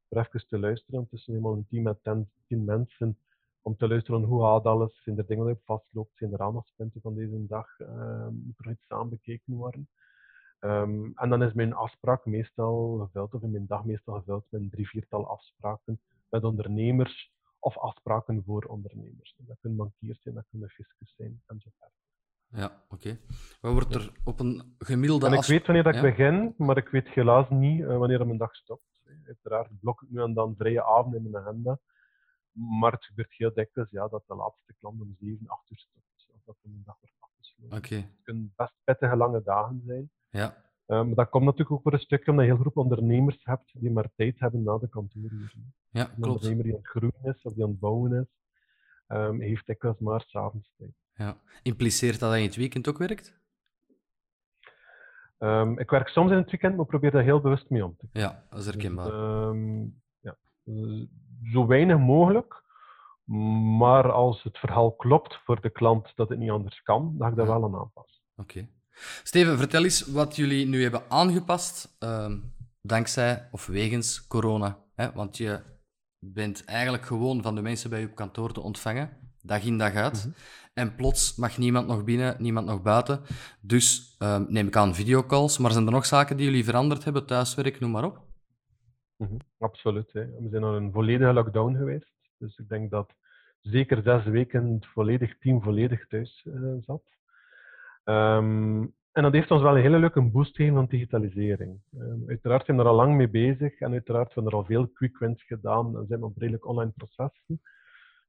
[0.10, 0.96] Voor even te luisteren.
[0.96, 3.18] Ondertussen helemaal een team met 10 10 mensen.
[3.62, 5.02] Om te luisteren hoe gaat alles.
[5.04, 6.18] Zijn er dingen die op vastloopt?
[6.18, 7.80] Zijn er aandachtspunten van deze dag?
[7.80, 9.90] Ehm, moet er iets aan bekeken worden?
[10.62, 14.62] Ehm, en dan is mijn afspraak meestal gevuld, of in mijn dag meestal gevuld met
[14.62, 19.36] een drie, viertal afspraken met ondernemers of afspraken voor ondernemers.
[19.38, 21.92] Dat kunnen bankiers zijn, dat kunnen fiscus zijn enzovoort.
[22.48, 23.18] ja oké.
[23.62, 26.02] Wat wordt er op een gemiddelde En ik weet wanneer dat Ja.
[26.02, 28.84] ik begin, maar ik weet helaas niet eh, wanneer mijn dag stopt.
[29.26, 31.80] Uiteraard blok ik nu en dan vrije avond in mijn agenda.
[32.52, 36.28] Maar het gebeurt heel dikwijls ja, dat de laatste klant om 7, 8 uur stopt.
[36.34, 37.78] Of dat mijn dag wordt afgesloten.
[37.78, 40.12] Oké, Het kunnen best pittige lange dagen zijn.
[40.32, 40.56] Ja.
[40.86, 43.92] Maar dat komt natuurlijk ook voor een stukje omdat je heel groep ondernemers hebt die
[43.92, 45.74] maar tijd hebben na de kantooruren.
[45.90, 46.28] Ja, Een klopt.
[46.28, 48.28] ondernemer die aan het groeien is of die aan het bouwen is,
[49.08, 50.92] ehm, heeft dikwijls maar s'avonds tijd.
[51.14, 51.38] Ja.
[51.64, 53.40] Impliceert dat dat je in het weekend ook werkt?
[55.38, 58.08] Ehm, ik werk soms in het weekend, maar probeer daar heel bewust mee om te
[58.12, 58.22] gaan.
[58.22, 59.08] Ja, dat is herkenbaar.
[59.08, 59.82] Ehm,
[60.20, 60.36] ja.
[61.52, 62.64] Zo weinig mogelijk,
[63.78, 67.34] maar als het verhaal klopt voor de klant dat het niet anders kan, dan ga
[67.34, 67.54] ik Ja.
[67.54, 68.22] wel aan aanpassen.
[68.36, 68.68] Oké.
[69.24, 72.38] Steven, vertel eens wat jullie nu hebben aangepast ehm,
[72.82, 74.78] dankzij of wegens corona.
[74.96, 75.12] Hè?
[75.12, 75.60] Want je
[76.20, 79.10] bent eigenlijk gewoon van de mensen bij je op kantoor te ontvangen,
[79.42, 80.26] dag in dag uit.
[80.26, 80.34] Mhm.
[80.74, 83.22] En plots mag niemand nog binnen, niemand nog buiten.
[83.62, 85.58] Dus ehm, neem ik aan videocalls.
[85.58, 87.26] Maar zijn er nog zaken die jullie veranderd hebben?
[87.26, 88.22] Thuiswerk, noem maar op.
[89.18, 90.14] Mhm, Absoluut.
[90.14, 90.26] Hè.
[90.26, 92.12] We zijn al een volledige lockdown geweest.
[92.38, 93.14] Dus ik denk dat
[93.62, 97.04] zeker zes weken het volledig team volledig thuis eh, zat.
[98.04, 101.80] Ehm, en dat heeft ons wel een hele leuke boost gegeven van digitalisering.
[102.00, 104.88] Ehm, uiteraard zijn we er al lang mee bezig en uiteraard zijn er al veel
[104.88, 107.62] quick wins gedaan en zijn we op redelijk online processen.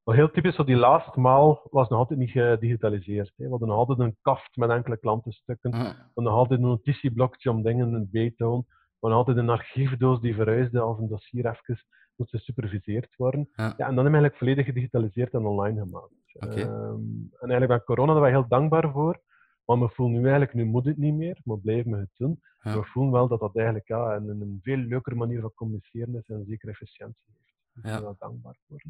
[0.03, 3.33] Wat heel typisch, zo die laatste maal was nog altijd niet gedigitaliseerd.
[3.35, 3.43] Hè.
[3.43, 5.71] We hadden nog altijd een kaft met enkele klantenstukken.
[5.71, 8.65] We hadden nog altijd een notitieblokje om dingen bij te houden.
[8.69, 11.83] We hadden altijd een archiefdoos die verhuisde als een dossier even
[12.15, 13.49] moest gesuperviseerd worden.
[13.55, 13.63] Ja.
[13.65, 16.13] en dan hebben we eigenlijk volledig gedigitaliseerd en online gemaakt.
[16.33, 16.57] Okay.
[16.57, 17.01] Ehm,
[17.39, 19.21] en eigenlijk bij corona zijn we heel dankbaar voor.
[19.65, 22.41] Maar we voelen nu eigenlijk, nu moet het niet meer, we blijven het doen.
[22.61, 22.79] Ja.
[22.79, 26.29] We voelen wel dat dat eigenlijk ja, een, een veel leukere manier van communiceren is
[26.29, 27.53] en zeker efficiëntie heeft.
[27.73, 28.81] Daar zijn we wel dankbaar voor.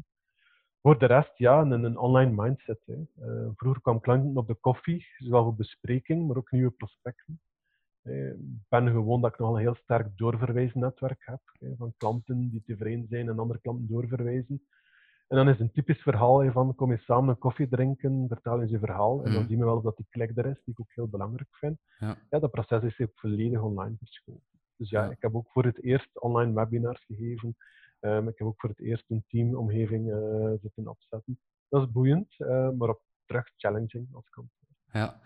[0.80, 2.80] Voor de rest, ja, een, een online mindset.
[2.86, 2.94] Hè.
[2.94, 7.40] Uh, vroeger kwam klanten op de koffie, zowel voor bespreking, maar ook nieuwe prospecten.
[8.02, 8.36] Ik
[8.68, 11.40] ben gewoon dat ik nog een heel sterk doorverwijzen netwerk heb.
[11.76, 14.66] Van klanten die tevreden zijn en andere klanten doorverwijzen.
[15.26, 18.70] En dan is een typisch verhaal van kom je samen een koffie drinken, vertel eens
[18.70, 19.24] je verhaal.
[19.24, 19.48] En dan mhm.
[19.48, 21.78] zien we wel of dat die klik er is, die ik ook heel belangrijk vind.
[21.98, 24.42] Ja, ja dat proces is ook volledig online verschoven.
[24.76, 27.56] Dus ja, ik heb ook voor het eerst online webinars gegeven.
[28.00, 31.38] Um, ik heb ook voor het eerst een teamomgeving uh, zitten opzetten.
[31.68, 34.50] Dat is boeiend, uh, maar op terug challenging als kant.
[34.92, 35.20] Ja.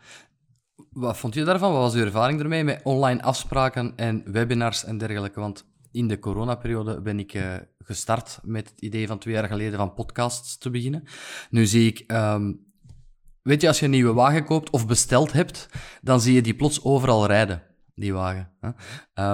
[0.91, 1.73] Wat vond je daarvan?
[1.73, 5.41] Wat was uw ervaring ermee met online afspraken en webinars en dergelijke?
[5.41, 9.79] Want in de coronaperiode ben ik uh, gestart met het idee van twee jaar geleden
[9.79, 11.05] van podcasts te beginnen.
[11.51, 12.67] Nu zie ik, um,
[13.43, 15.69] weet je, als je een nieuwe wagen koopt of besteld hebt,
[16.03, 17.63] dan zie je die plots overal rijden,
[17.95, 18.51] die wagen.
[18.61, 18.71] Hè?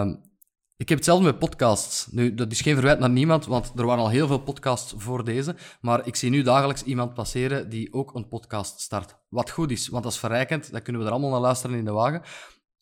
[0.01, 0.33] Um,
[0.77, 2.07] ik heb hetzelfde met podcasts.
[2.11, 5.25] Nu, dat is geen verwijt naar niemand, want er waren al heel veel podcasts voor
[5.25, 5.57] deze.
[5.81, 9.17] Maar ik zie nu dagelijks iemand passeren die ook een podcast start.
[9.29, 10.73] Wat goed is, want dat is verrijkend.
[10.73, 12.23] Dan kunnen we er allemaal naar luisteren in de wagen.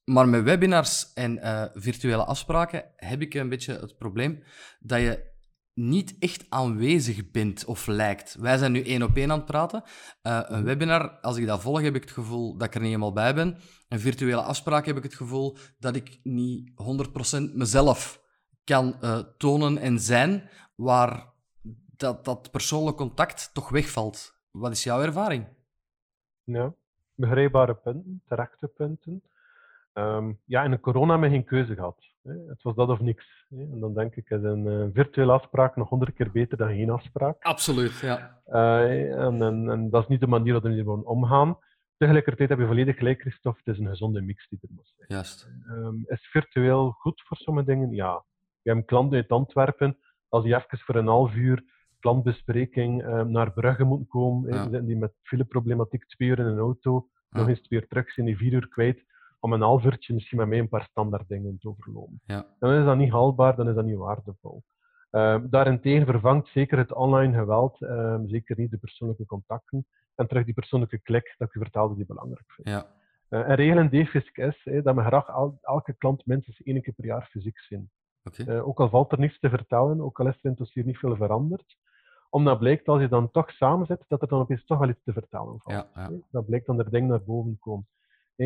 [0.05, 4.43] Maar met webinars en uh, virtuele afspraken heb ik een beetje het probleem
[4.81, 5.31] dat je
[5.75, 8.35] niet echt aanwezig bent of lijkt.
[8.35, 9.83] Wij zijn nu één op één aan het praten.
[10.23, 12.89] Uh, een webinar, als ik dat volg, heb ik het gevoel dat ik er niet
[12.89, 13.57] helemaal bij ben.
[13.89, 16.71] Een virtuele afspraak heb ik het gevoel dat ik niet
[17.51, 18.23] 100% mezelf
[18.65, 21.33] kan uh, tonen en zijn, waar
[21.97, 24.41] dat, dat persoonlijk contact toch wegvalt.
[24.51, 25.47] Wat is jouw ervaring?
[26.45, 26.75] Ja,
[27.15, 29.23] begrijpbare punten, terechte punten.
[29.95, 32.05] Um, ja, in de corona hebben we geen keuze gehad.
[32.23, 32.33] Hè.
[32.49, 33.47] Het was dat of niks.
[33.49, 33.57] Hè.
[33.57, 36.91] En dan denk ik, is een uh, virtuele afspraak nog honderd keer beter dan geen
[36.91, 37.43] afspraak.
[37.43, 38.41] Absoluut, ja.
[38.47, 41.59] Uh, en, en, en, dat is niet de manier waarop we hiermee omgaan.
[41.97, 43.61] Tegelijkertijd heb je volledig gelijk, Christophe.
[43.65, 45.09] Het is een gezonde mix die er moet zijn.
[45.09, 45.51] Juist.
[45.69, 47.91] Um, is virtueel goed voor sommige dingen?
[47.91, 48.25] Ja.
[48.39, 49.99] We hebben klanten uit Antwerpen.
[50.29, 51.65] Als die even voor een half uur
[52.01, 54.63] klantbespreking um, naar Brugge moeten komen, ja.
[54.63, 57.39] zitten die met fileproblematiek twee uur in een auto, ja.
[57.39, 59.05] nog eens twee uur terug, zijn die vier uur kwijt
[59.43, 62.21] om een half uurtje misschien met mij een paar standaard dingen te overlopen.
[62.25, 62.47] Ja.
[62.59, 64.63] Dan is dat niet haalbaar, dan is dat niet waardevol.
[65.11, 70.45] Uh, daarentegen vervangt zeker het online geweld, uh, zeker niet de persoonlijke contacten, en terug
[70.45, 72.69] die persoonlijke klik dat ik u vertelde die belangrijk vind.
[72.69, 72.87] Ja.
[73.31, 76.95] Uh, een regel in DFISC is dat we graag al, elke klant minstens één keer
[76.95, 77.91] per jaar fysiek zien.
[78.25, 78.59] Okay.
[78.59, 80.99] ook al valt er niets te vertellen, ook al is er in het dossier niet
[80.99, 81.77] veel veranderd,
[82.31, 85.03] omdat blijkt als je dan toch samen zit, dat er dan opeens toch wel iets
[85.05, 85.89] te vertellen valt.
[85.95, 86.11] Ja, ja.
[86.31, 87.87] Dat blijkt dan er dingen naar boven komen.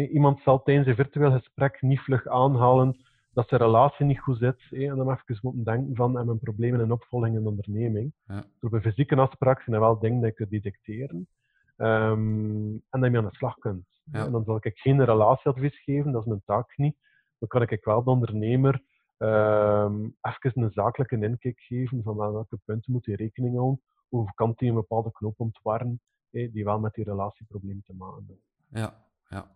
[0.05, 2.97] Iemand zal tijdens een virtueel gesprek niet vlug aanhalen
[3.37, 4.63] dat zijn relatie niet goed zit.
[4.71, 8.13] En dan even moeten denken van mijn problemen en opvolging in onderneming.
[8.27, 8.45] Ja.
[8.61, 11.29] Door een fysieke afspraak zijn er wel dingen die je kunt detecteren.
[11.77, 13.87] Um, en dat je aan de slag kunt.
[14.05, 14.25] Ja.
[14.25, 16.97] En dan zal ik geen relatieadvies geven, dat is mijn taak niet.
[17.39, 18.83] Dan kan ik wel de ondernemer
[19.19, 23.81] um, even een zakelijke inkijk geven van welke punten moet hij rekening houden.
[24.09, 28.41] Hoe kan hij een bepaalde knoop ontwarren die wel met die relatieprobleem te maken heeft.
[28.69, 29.51] Ja, ja.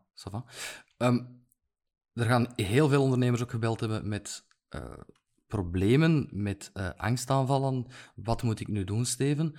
[0.99, 1.41] Um,
[2.13, 4.93] er gaan heel veel ondernemers ook gebeld hebben met uh,
[5.47, 7.87] problemen, met uh, angstaanvallen.
[8.15, 9.55] Wat moet ik nu doen, Steven?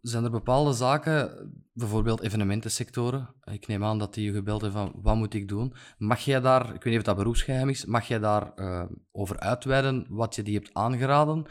[0.00, 3.34] Zijn er bepaalde zaken, bijvoorbeeld evenementensectoren?
[3.44, 5.74] Ik neem aan dat die je gebeld hebben van wat moet ik doen?
[5.98, 9.38] Mag jij daar, ik weet niet of dat beroepsgeheim is, mag jij daar uh, over
[9.38, 11.46] uitweiden wat je die hebt aangeraden?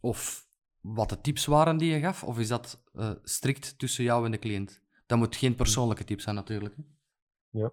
[0.00, 0.48] Of
[0.80, 2.24] wat de tips waren die je gaf?
[2.24, 2.82] Of is dat
[3.22, 4.82] strikt tussen jou en de cliënt?
[5.06, 6.76] Dat moet geen persoonlijke tips zijn natuurlijk.
[6.76, 6.82] Hè?
[7.60, 7.72] Ja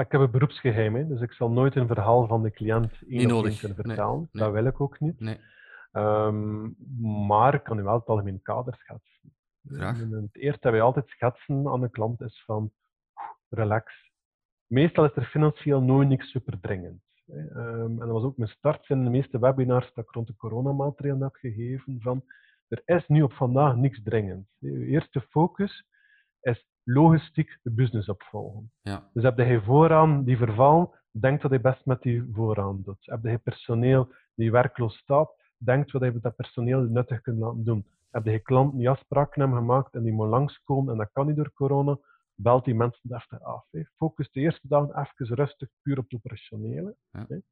[0.00, 3.32] ik heb een beroepsgeheim, hè, dus ik zal nooit een verhaal van de cliënt één
[3.32, 3.86] op één kunnen.
[3.86, 4.26] Nee, nee.
[4.32, 5.20] Dat wil ik ook niet.
[5.20, 5.38] Nee.
[5.92, 6.76] Um,
[7.26, 9.32] maar ik kan u wel het algemeen kader schetsen.
[9.68, 10.00] Graag.
[10.00, 12.72] En het eerste dat wij altijd schetsen aan de klant is van
[13.48, 14.10] relax.
[14.66, 17.02] Meestal is er financieel nooit niks super dringend.
[17.28, 20.36] Um, en dat was ook mijn start in de meeste webinars dat ik rond de
[20.36, 22.24] coronamaatregelen heb gegeven van
[22.68, 24.48] er is nu op vandaag niks dringend.
[24.60, 25.86] Uw eerste focus
[26.40, 28.72] is logistiek de business opvolgen.
[28.82, 29.10] Ja.
[29.12, 33.06] Dus heb je vooraan die verval, denkt dat je best met die vooraan doet.
[33.06, 37.64] Heb je personeel die werkloos staat, denkt wat je met dat personeel nuttig kunt laten
[37.64, 37.86] doen.
[38.10, 41.36] Heb je klanten die afspraken hebben gemaakt en die moet langskomen en dat kan niet
[41.36, 41.98] door corona,
[42.34, 43.66] belt die mensen deftig af.
[43.70, 43.82] Hè.
[43.96, 46.96] Focus de eerste dagen even rustig puur op het operationele.
[47.10, 47.24] Ja.
[47.28, 47.34] Hè.
[47.34, 47.42] En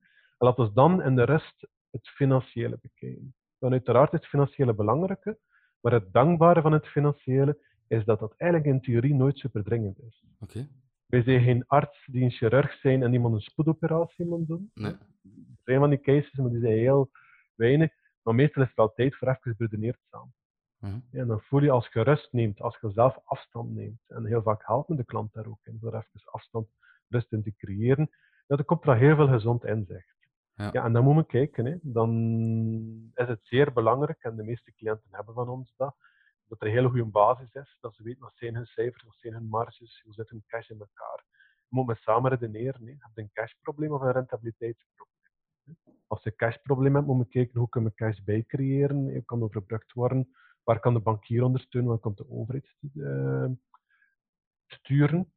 [0.46, 3.34] laat ons dan in de rest het financiële bekijken.
[3.58, 5.38] Dan uiteraard is het financiële belangrijke,
[5.80, 10.00] Maar het dankbare van het financiële is dat dat eigenlijk in theorie nooit super dringend
[10.02, 10.24] is.
[10.40, 10.68] Oké.
[11.06, 14.70] Wij zijn geen arts die een chirurg zijn en iemand een spoedoperatie moet doen.
[14.74, 14.92] Nee.
[14.92, 17.10] Er zijn van die cases, maar die zijn heel
[17.54, 17.92] weinig.
[18.22, 20.34] Maar meestal is het wel tijd voor even beredeneerd samen.
[20.78, 20.98] Mhm.
[21.10, 24.00] Ja, en dan voel je als je rust neemt, als je zelf afstand neemt.
[24.06, 26.68] En heel vaak helpt me de klant daar ook in, door even afstand,
[27.08, 28.10] rust in te creëren.
[28.46, 30.14] Ja, dan komt er heel veel gezond inzicht.
[30.54, 30.70] Ja.
[30.72, 31.64] Ja, en dan moet men kijken.
[31.64, 31.76] Hè.
[31.82, 32.10] Dan
[33.14, 35.96] is het zeer belangrijk, en de meeste cliënten hebben van ons dat,
[36.48, 39.16] dat er een hele goede basis is, dat ze weten wat zijn hun cijfers, wat
[39.18, 41.24] zijn hun marges, hoe zit hun cash in elkaar.
[41.68, 42.86] Je moet met samen redeneren.
[42.86, 42.92] Hè.
[42.98, 45.12] Heb je een cashprobleem of een rentabiliteitsprobleem?
[46.06, 49.42] Als je een cashprobleem hebt, moet je kijken hoe kunnen we cash bijcreëren, hoe kan
[49.42, 53.50] overbrugd worden, waar kan de bankier ondersteunen, waar komt de overheid eh,
[54.66, 55.32] sturen.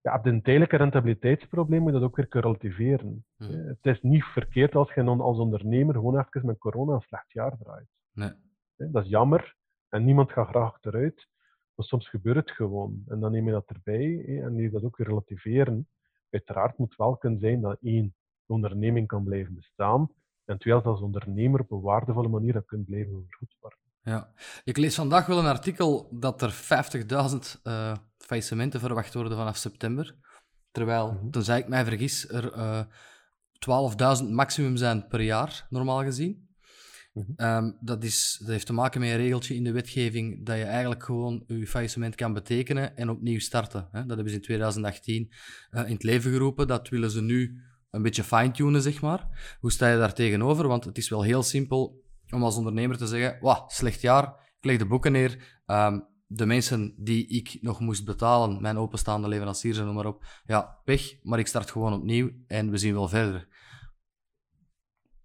[0.00, 3.24] Ja, heb je een tijdelijke rentabiliteitsprobleem, moet je dat ook weer kunnen relativeren.
[3.36, 7.00] Eh, Het is niet verkeerd als je dan als ondernemer gewoon even met corona een
[7.00, 7.88] slecht jaar draait.
[8.12, 8.32] Nee.
[8.76, 9.56] Dat is jammer
[9.88, 11.28] en niemand gaat graag achteruit.
[11.74, 13.02] Maar soms gebeurt het gewoon.
[13.08, 15.88] En dan neem je dat erbij hè, en je dat ook relativeren.
[16.30, 18.14] Uiteraard moet wel kunnen zijn dat één,
[18.46, 20.10] de onderneming kan blijven bestaan.
[20.44, 23.78] En twee, dat als ondernemer op een waardevolle manier dat kunt blijven vergoed worden.
[24.02, 24.32] Ja.
[24.64, 30.16] Ik lees vandaag wel een artikel dat er 50.000 eh faillissementen verwacht worden vanaf september.
[30.70, 31.30] Terwijl, Mhm.
[31.30, 32.84] tenzij ik mij vergis, er eh
[33.58, 36.47] 12.000 maximum zijn per jaar, normaal gezien.
[37.18, 37.32] Mhm.
[37.36, 40.64] Ehm, dat, is, dat heeft te maken met een regeltje in de wetgeving dat je
[40.64, 43.88] eigenlijk gewoon je faillissement kan betekenen en opnieuw starten.
[43.92, 44.00] Hè?
[44.00, 45.32] Dat hebben ze in 2018
[45.70, 46.66] eh, in het leven geroepen.
[46.66, 49.56] Dat willen ze nu een beetje fine-tunen, zeg maar.
[49.60, 50.68] Hoe sta je daar tegenover?
[50.68, 54.24] Want het is wel heel simpel om als ondernemer te zeggen: Wauw, slecht jaar,
[54.58, 55.60] ik leg de boeken neer.
[55.66, 60.24] Ehm, de mensen die ik nog moest betalen, mijn openstaande leveranciers en noem maar op,
[60.44, 63.48] ja, weg, maar ik start gewoon opnieuw en we zien wel verder.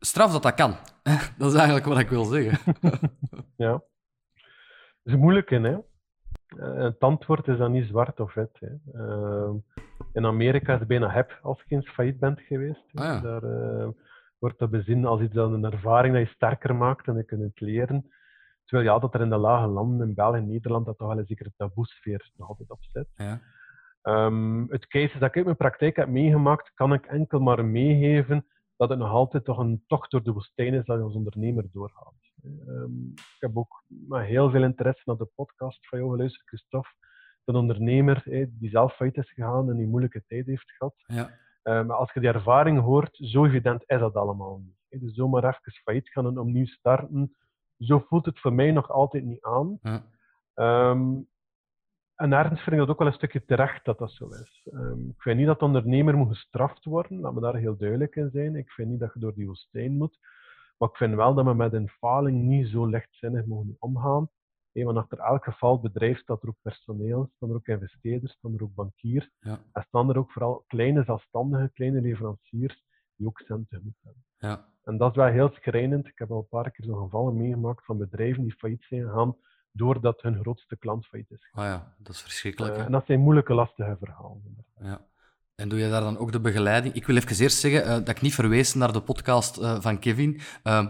[0.05, 0.75] Straf dat dat kan.
[1.37, 2.73] dat is eigenlijk wat ik wil zeggen.
[3.55, 3.71] Ja.
[5.03, 5.57] Dat is moeilijk, hè?
[5.67, 5.81] Eh,
[6.75, 8.59] Het antwoord is dan niet zwart of wit.
[8.59, 8.67] Hè.
[8.99, 9.55] Ehm,
[10.13, 12.83] in Amerika is het bijna heb als je eens failliet bent geweest.
[12.93, 13.19] Ah, ja.
[13.19, 13.87] Daar eh,
[14.39, 17.41] wordt dat bezien als iets dan een ervaring dat je sterker maakt en je kunt
[17.41, 18.11] het leren.
[18.65, 21.17] Terwijl ja, dat er in de lage landen, in België en Nederland, dat toch wel
[21.17, 23.07] een zekere taboesfeer nog altijd op zit.
[23.15, 23.41] Ja.
[24.01, 28.45] Ehm, het case dat ik uit mijn praktijk heb meegemaakt, kan ik enkel maar meegeven
[28.87, 31.65] dat het nog altijd toch een tocht door de woestijn is dat je als ondernemer
[31.71, 32.13] doorgaat.
[32.43, 36.89] Ehm, ik heb ook met heel veel interesse naar de podcast van jou geluisterd, Christophe.
[37.45, 40.93] Een ondernemer die zelf failliet is gegaan en die moeilijke tijd heeft gehad.
[41.05, 41.29] Ja.
[41.63, 45.01] Maar als je die ervaring hoort, zo evident is dat allemaal niet.
[45.01, 47.35] Dus zomaar even failliet gaan en opnieuw starten,
[47.77, 49.79] zo voelt het voor mij nog altijd niet aan.
[49.81, 50.03] Ja.
[50.53, 51.11] Ehm,
[52.15, 54.67] en ergens vind ik dat ook wel een stukje terecht dat dat zo is.
[54.71, 58.15] Ehm, ik vind niet dat de ondernemer moet gestraft worden, laat me daar heel duidelijk
[58.15, 58.56] in zijn.
[58.56, 60.17] Ik vind niet dat je door die woestijn moet.
[60.78, 64.30] Maar ik vind wel dat we met een faling niet zo lichtzinnig mogen omgaan.
[64.71, 68.63] Want achter elk geval bedrijf staat er ook personeel, staan er ook investeerders, staan er
[68.63, 69.30] ook bankiers.
[69.39, 69.60] Ja.
[69.71, 72.84] En staan er ook vooral kleine zelfstandige, kleine leveranciers
[73.15, 74.23] die ook centen moeten hebben.
[74.38, 74.65] Ja.
[74.84, 76.08] En dat is wel heel schrijnend.
[76.08, 79.36] Ik heb al een paar keer zo'n gevallen meegemaakt van bedrijven die failliet zijn gegaan
[79.73, 81.49] doordat hun grootste klant failliet is.
[81.51, 82.75] Ah ja, dat is verschrikkelijk.
[82.75, 84.65] Eh, en dat zijn moeilijke, lastige verhalen.
[84.79, 85.01] Ja.
[85.55, 86.93] En doe je daar dan ook de begeleiding?
[86.93, 89.99] Ik wil even eerst zeggen eh, dat ik niet verwees naar de podcast eh, van
[89.99, 90.41] Kevin.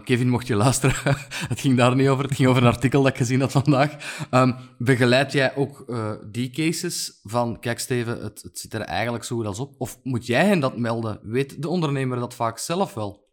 [0.04, 1.16] Kevin, mocht je luisteren,
[1.52, 2.24] het ging daar niet over.
[2.24, 4.26] Het ging over een artikel dat ik gezien had vandaag.
[4.30, 5.94] Ehm, begeleid jij ook
[6.30, 9.74] die cases van, kijk Steven, het, het zit er eigenlijk zo goed als op?
[9.78, 11.18] Of moet jij hen dat melden?
[11.22, 13.28] Weet de ondernemer dat vaak zelf wel?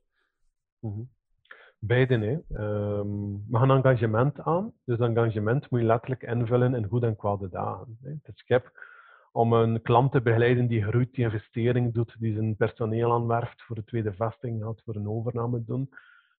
[0.80, 1.02] Mhm.
[1.84, 2.58] Beide, hè.
[2.58, 3.08] Ehm,
[3.50, 4.74] we gaan engagement aan.
[4.86, 7.98] Dus engagement moet je letterlijk invullen in goede en kwade dagen.
[8.02, 8.10] Hè.
[8.10, 8.90] Het is schip
[9.32, 13.76] om een klant te begeleiden die groeit, die investering doet, die zijn personeel aanwerft voor
[13.76, 15.90] de tweede vesting gaat, voor een overname doen.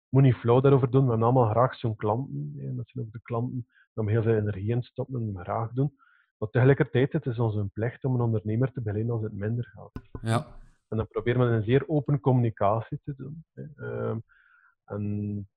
[0.08, 1.04] Moet niet flauw daarover doen.
[1.04, 2.54] We hebben allemaal graag zo'n klanten.
[2.58, 2.74] Hè.
[2.74, 5.96] Dat zijn ook de klanten die heel veel energie in stoppen en graag doen.
[6.38, 9.72] Maar tegelijkertijd het is het onze plicht om een ondernemer te begeleiden als het minder
[9.74, 10.08] gaat.
[10.22, 10.46] Ja.
[10.88, 13.44] En dan proberen we een zeer open communicatie te doen.
[13.52, 13.62] hè.
[13.76, 14.18] Ehm,
[14.84, 15.48] en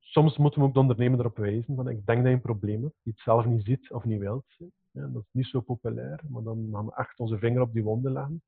[0.00, 2.82] soms moeten we ook de ondernemer erop wijzen van ik denk dat je een probleem
[2.82, 4.72] hebt, die het zelf niet ziet of niet wilt zien.
[4.90, 7.82] Ja, dat is niet zo populair, maar dan gaan we echt onze vinger op die
[7.82, 8.42] wonden leggen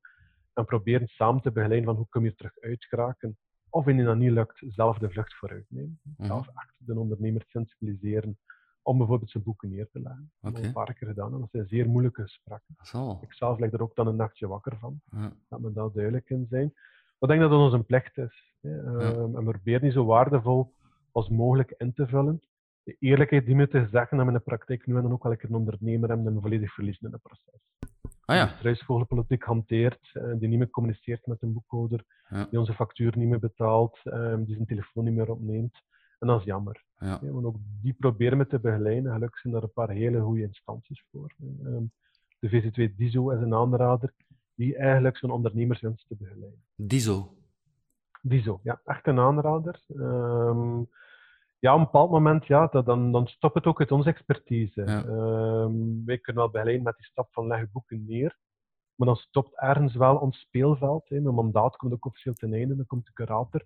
[0.53, 3.37] en proberen samen te begeleiden van hoe kun je er terug uitgeraken.
[3.69, 5.99] Of indien dat niet lukt, zelf de vlucht vooruit nemen.
[6.03, 6.25] Mhm.
[6.27, 8.37] Zelf echt de ondernemer sensibiliseren
[8.81, 10.31] om bijvoorbeeld zijn boeken neer te leggen.
[10.33, 10.79] Dat hebben we Oké.
[10.79, 12.75] een paar keer gedaan en dat zijn zeer moeilijke gesprekken.
[12.81, 13.19] Zo.
[13.21, 15.01] Ik zelf leg er ook dan een nachtje wakker van.
[15.11, 15.31] Ja.
[15.47, 16.73] Laat me daar duidelijk in zijn.
[17.19, 18.53] Ik denk dat het onze plicht is.
[18.61, 18.81] Hè.
[18.83, 20.73] Ehm, En we proberen die zo waardevol
[21.11, 22.41] als mogelijk in te vullen.
[22.83, 25.23] De eerlijkheid die me te zeggen dat we in de praktijk nu en dan ook
[25.23, 27.61] wel een keer een ondernemer hebben en we volledig verliezen in het proces.
[28.25, 28.45] Ah ja.
[28.45, 32.47] Die struisvogelpolitiek hanteert, eh, die niet meer communiceert met een boekhouder, Ja.
[32.49, 35.81] die onze factuur niet meer betaalt, ehm, die zijn telefoon niet meer opneemt.
[36.19, 36.83] En dat is jammer.
[36.99, 37.19] Ja.
[37.21, 39.11] Want ook die proberen we te begeleiden.
[39.13, 41.33] Gelukkig zijn er een paar hele goede instanties voor.
[41.65, 41.83] Ehm,
[42.39, 44.13] de VC2 DISO is een aanrader
[44.57, 46.63] die eigenlijk zo'n ondernemers wenst te begeleiden.
[46.75, 47.33] DISO.
[48.21, 49.81] DISO, ja, echt een aanrader.
[49.87, 50.81] Ehm,
[51.59, 54.81] ja, op een bepaald moment, ja, dat, dan, dan stopt het ook uit onze expertise.
[54.81, 55.05] Ja.
[55.05, 58.37] Ehm, wij kunnen wel begeleiden met die stap van leg je boeken neer,
[58.95, 61.09] maar dan stopt ergens wel ons speelveld.
[61.09, 61.19] Hè.
[61.19, 63.65] Mijn mandaat komt ook officieel ten einde, dan komt de curator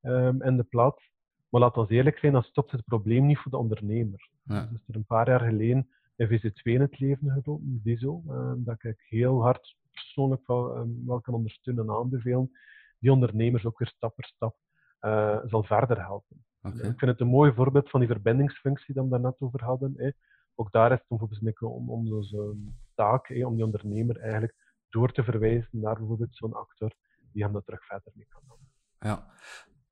[0.00, 1.10] ehm, in de plaats.
[1.48, 4.30] Maar laat ons eerlijk zijn, dan stopt het probleem niet voor de ondernemer.
[4.42, 4.68] Ja.
[4.72, 8.82] Dus er een paar jaar geleden een VC2 in het leven geroepen, DISO, ehm, dat
[8.82, 12.50] ik heel hard persoonlijk wel, ehm, wel kan ondersteunen en aanbevelen,
[12.98, 14.56] die ondernemers ook weer stap voor stap
[14.98, 16.44] eh, zal verder helpen.
[16.62, 19.94] Ik vind het een mooi voorbeeld van die verbindingsfunctie die we daar net over hadden.
[19.96, 20.10] Hè.
[20.54, 24.54] Ook daar is het bijvoorbeeld om, om zo'n taak, hè, om die ondernemer eigenlijk
[24.88, 26.94] door te verwijzen naar bijvoorbeeld zo'n acteur
[27.32, 28.66] die hem daar terug verder mee kan helpen.
[28.98, 29.26] Ja.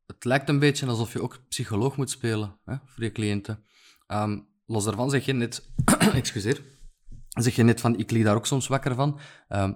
[0.06, 3.64] Het lijkt een beetje alsof je ook psycholoog moet spelen hè, voor je cliënten.
[4.06, 5.72] Ehm, los daarvan zeg je net,
[6.14, 6.62] excuseer,
[7.28, 9.18] zeg je net van, ik lieg daar ook soms wakker van.
[9.48, 9.72] Ehm,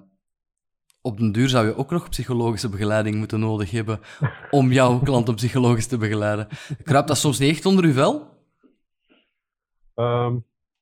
[1.03, 4.01] op den duur zou je ook nog psychologische begeleiding moeten nodig hebben
[4.51, 6.49] om jouw klanten psychologisch te begeleiden.
[6.83, 8.29] Kruipt dat soms niet echt onder uw vel?
[9.95, 10.37] Ehm,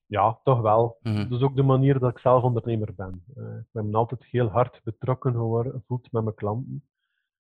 [0.07, 0.99] ja, toch wel.
[1.03, 1.29] Mhm.
[1.29, 3.25] Dat is ook de manier dat ik zelf ondernemer ben.
[3.37, 6.83] Eh, ik ben altijd heel hard betrokken geworden- gevoeld met mijn klanten.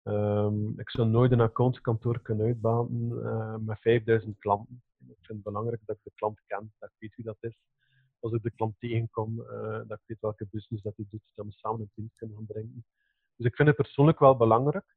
[0.03, 4.83] Ehm, ik zou nooit een accountskantoor kunnen uitbaten eh, met 5000 klanten.
[4.99, 7.57] Ik vind het belangrijk dat ik de klant ken, dat ik weet wie dat is.
[8.25, 11.47] Als ik de klant tegenkom, eh, dat ik weet welke business dat hij doet, dat
[11.47, 12.85] we samen een pint kunnen gaan drinken.
[13.37, 14.97] Dus ik vind het persoonlijk wel belangrijk.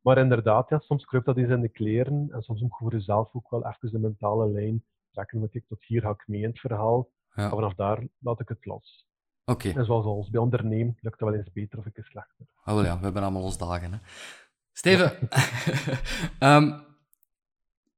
[0.00, 2.92] Maar inderdaad, ja, soms kruipt dat eens in de kleren en soms moet je voor
[2.92, 5.40] jezelf ook wel even de mentale lijn trekken.
[5.40, 7.08] Want ik tot hier ga ik mee in het verhaal.
[7.34, 7.44] Ja.
[7.44, 9.06] En vanaf daar laat ik het los.
[9.44, 12.46] Oké, En zoals bij ondernemen, lukt dat wel eens beter of een keer slechter.
[12.64, 13.92] oh, wel ja, we hebben allemaal onze dagen.
[13.92, 13.98] Hè.
[14.72, 15.12] Steven,
[16.38, 16.80] Ehm,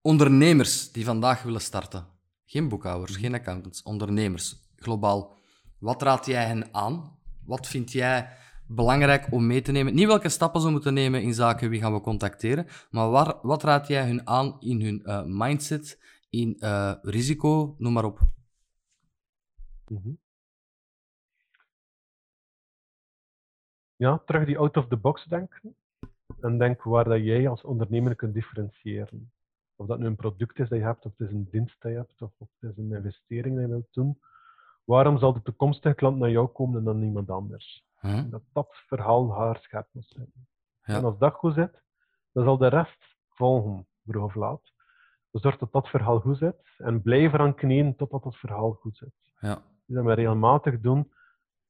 [0.03, 2.05] ondernemers die vandaag willen starten,
[2.45, 5.37] geen boekhouders, geen accountants, ondernemers, globaal.
[5.79, 7.19] Wat raad jij hen aan?
[7.45, 8.29] Wat vind jij
[8.67, 9.95] belangrijk om mee te nemen?
[9.95, 13.63] Niet welke stappen ze moeten nemen in zaken wie gaan we contacteren, maar waar, wat
[13.63, 16.01] raad jij hun aan in hun eh, mindset,
[16.31, 18.21] in eh, risico, noem maar op.
[19.89, 20.11] Mhm.
[23.97, 25.75] Ja, terug die out of the box denken.
[26.41, 29.33] En denk waar dat jij als ondernemer kunt differentiëren.
[29.77, 31.91] Of dat nu een product is dat je hebt, of het is een dienst dat
[31.91, 34.19] je hebt, of, of het is een investering dat je wilt doen.
[34.91, 37.85] Waarom zal de toekomstige klant naar jou komen en dan niemand anders?
[38.01, 38.23] Huh?
[38.31, 40.33] Dat dat verhaal haar scherp moet zijn.
[40.83, 40.97] Ja.
[40.97, 41.83] En als dat goed zit,
[42.33, 44.73] dan zal de rest volgen, vroeg of laat.
[45.31, 48.97] Dus zorg dat dat verhaal goed zit en blijf eraan kneden totdat dat verhaal goed
[48.97, 49.15] zit.
[49.41, 51.13] Ja, Die dat we regelmatig doen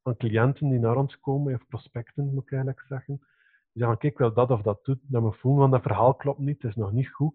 [0.03, 3.17] aan cliënten die naar ons komen, of prospecten moet ik eigenlijk zeggen.
[3.73, 5.01] Die zeggen, kijk, ik wil dat of dat doen.
[5.03, 7.35] Dat we voelen van dat verhaal klopt niet, het is nog niet goed.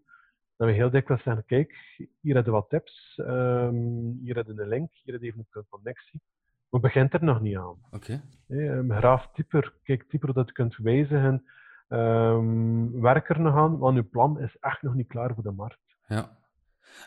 [0.57, 3.75] Dat we heel dikwijls zeggen, kijk, hier hebben we wat tips, ehm,
[4.23, 6.21] hier hebben we een link, hier hebben we even een connectie.
[6.69, 7.75] Maar begint er nog niet aan.
[7.91, 8.21] oké.
[8.47, 11.45] Ehm, graaf dieper, kijk dieper dat je kunt wijzigen.
[11.87, 15.51] Ehm, werk er nog aan, want uw plan is echt nog niet klaar voor de
[15.51, 15.95] markt.
[16.07, 16.37] Ja.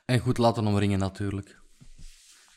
[0.05, 1.61] En goed laten omringen natuurlijk.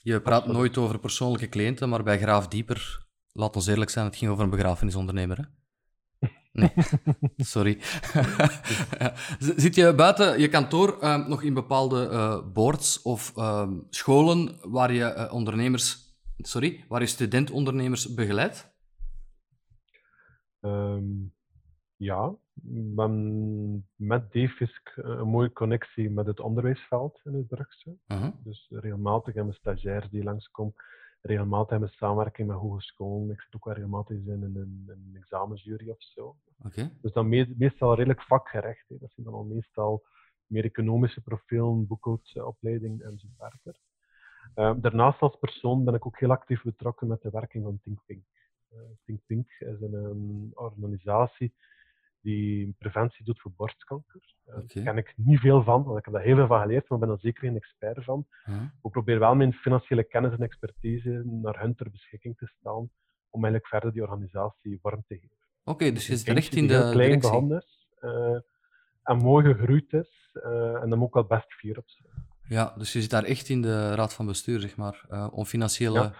[0.02, 0.58] Je praat Absoluut.
[0.58, 4.44] nooit over persoonlijke cliënten, maar bij Graaf Dieper, laat ons eerlijk zijn, het ging over
[4.44, 5.38] een begrafenisondernemer.
[5.38, 5.44] Hè?
[6.52, 6.72] Nee,
[7.54, 7.78] sorry.
[9.64, 14.94] Zit je buiten je kantoor eh, nog in bepaalde eh, boards of eh, scholen waar
[14.94, 18.74] je eh, ondernemers, sorry, waar je studentondernemers begeleidt?
[20.60, 21.06] Ehm,
[21.96, 22.36] ja,
[22.96, 27.96] hebben met DFISC een mooie connectie met het onderwijsveld in het Brugse.
[28.08, 28.32] Uh-huh.
[28.44, 30.74] Dus regelmatig hebben we stagiairs die langskomen.
[31.22, 33.30] Regelmatig hebben we samenwerking met hogescholen.
[33.32, 34.56] Ik zit ook wel regelmatig in een,
[34.88, 36.36] een examensjury of zo.
[37.02, 38.90] Dus dan me- meestal redelijk vakgerecht.
[38.90, 38.98] Hè.
[39.00, 40.04] Dat zijn dan al meestal
[40.46, 43.80] meer economische profielen, boekhoudopleiding en zo verder.
[44.54, 48.00] Ehm, daarnaast als persoon ben ik ook heel actief betrokken met de werking van Think
[48.06, 48.24] Pink.
[48.70, 51.54] Eh, Think Pink is een, ehm, organisatie
[52.22, 54.22] die preventie doet voor borstkanker.
[54.46, 54.74] Eh, Oké.
[54.74, 57.00] Daar ken ik niet veel van, want ik heb daar heel veel van geleerd, maar
[57.00, 58.26] ben er zeker geen expert van.
[58.84, 62.92] Ik probeer wel mijn financiële kennis en expertise naar hun ter beschikking te stellen
[63.30, 65.38] om eigenlijk verder die organisatie vorm te geven.
[65.64, 68.38] Oké, dus je zit Een echt in de heel klein begonnen is eh,
[69.04, 72.10] en mooi gegroeid is eh, en daar moet ik wel best fier op zijn.
[72.44, 75.46] Ja, dus je zit daar echt in de raad van bestuur, zeg maar, eh, om
[75.46, 76.00] financiële...
[76.00, 76.14] Ja.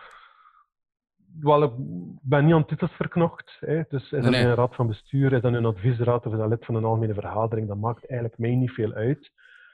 [1.40, 1.72] Wel, ik
[2.22, 3.58] ben niet aan titels verknocht.
[3.60, 3.82] Hè.
[3.90, 4.44] Dus is dat nee.
[4.44, 7.14] een raad van bestuur, is dat een adviesraad of is dat lid van een algemene
[7.14, 9.32] vergadering, dat maakt eigenlijk mij niet veel uit.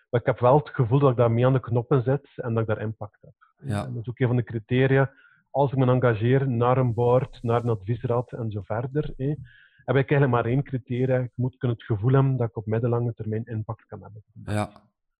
[0.09, 2.53] Maar ik heb wel het gevoel dat ik daar mee aan de knoppen zit en
[2.53, 3.69] dat ik daar impact heb.
[3.69, 3.85] Ja.
[3.85, 5.11] En dat is ook een van de criteria.
[5.49, 9.27] Als ik me engageer naar een board, naar een adviesraad en zo verder, hè,
[9.85, 11.17] heb ik eigenlijk maar één criteria.
[11.17, 14.23] Ik moet kunnen het gevoel hebben dat ik op middellange termijn impact kan hebben.
[14.43, 14.69] Ja,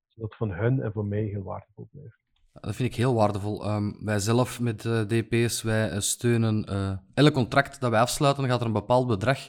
[0.08, 2.20] zodat het van hun en voor mij heel waardevol blijft.
[2.62, 3.70] Dat vind ik heel waardevol.
[3.70, 8.46] Um, wij zelf met eh, DP's, wij eh, steunen uh, elk contract dat wij afsluiten,
[8.48, 9.40] gaat er een bepaald bedrag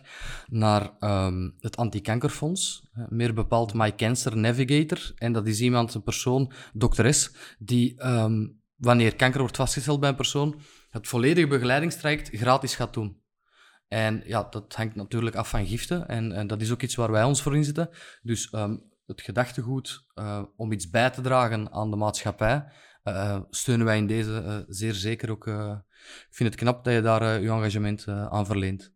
[0.47, 2.83] naar um, het Antikankerfonds.
[3.09, 5.13] meer bepaald My Cancer Navigator.
[5.17, 10.17] En dat is iemand, een persoon, dokteres, die um, wanneer kanker wordt vastgesteld bij een
[10.17, 13.23] persoon, het volledige begeleidingstraject gratis gaat doen.
[13.89, 16.09] En ja, dat hangt natuurlijk af van giften.
[16.09, 17.91] En, en dat is ook iets waar wij ons voor inzetten.
[18.23, 18.51] Dus
[19.07, 20.07] het gedachtegoed
[20.57, 22.65] om iets bij te dragen aan de maatschappij,
[23.15, 25.47] uh, steunen wij in deze uh, zeer zeker ook.
[25.47, 28.93] ik vind het knap dat je daar je engagement aan verleent.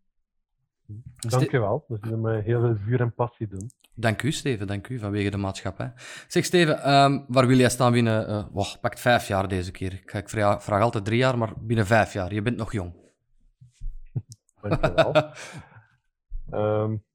[1.16, 1.84] Dank je wel.
[1.88, 3.70] Dat is met heel veel vuur en passie doen.
[3.94, 4.66] Dank u, Steven.
[4.66, 5.92] Dank u, vanwege de maatschappij.
[6.28, 8.30] Zeg, Steven, um, waar wil jij staan binnen...
[8.30, 9.92] Uh, wow, pakt vijf jaar deze keer.
[9.92, 12.34] Ik, ik vraag, vraag, altijd drie jaar, maar binnen vijf jaar.
[12.34, 12.94] Je bent nog jong.
[14.62, 16.82] Dank je wel.
[16.82, 17.02] um,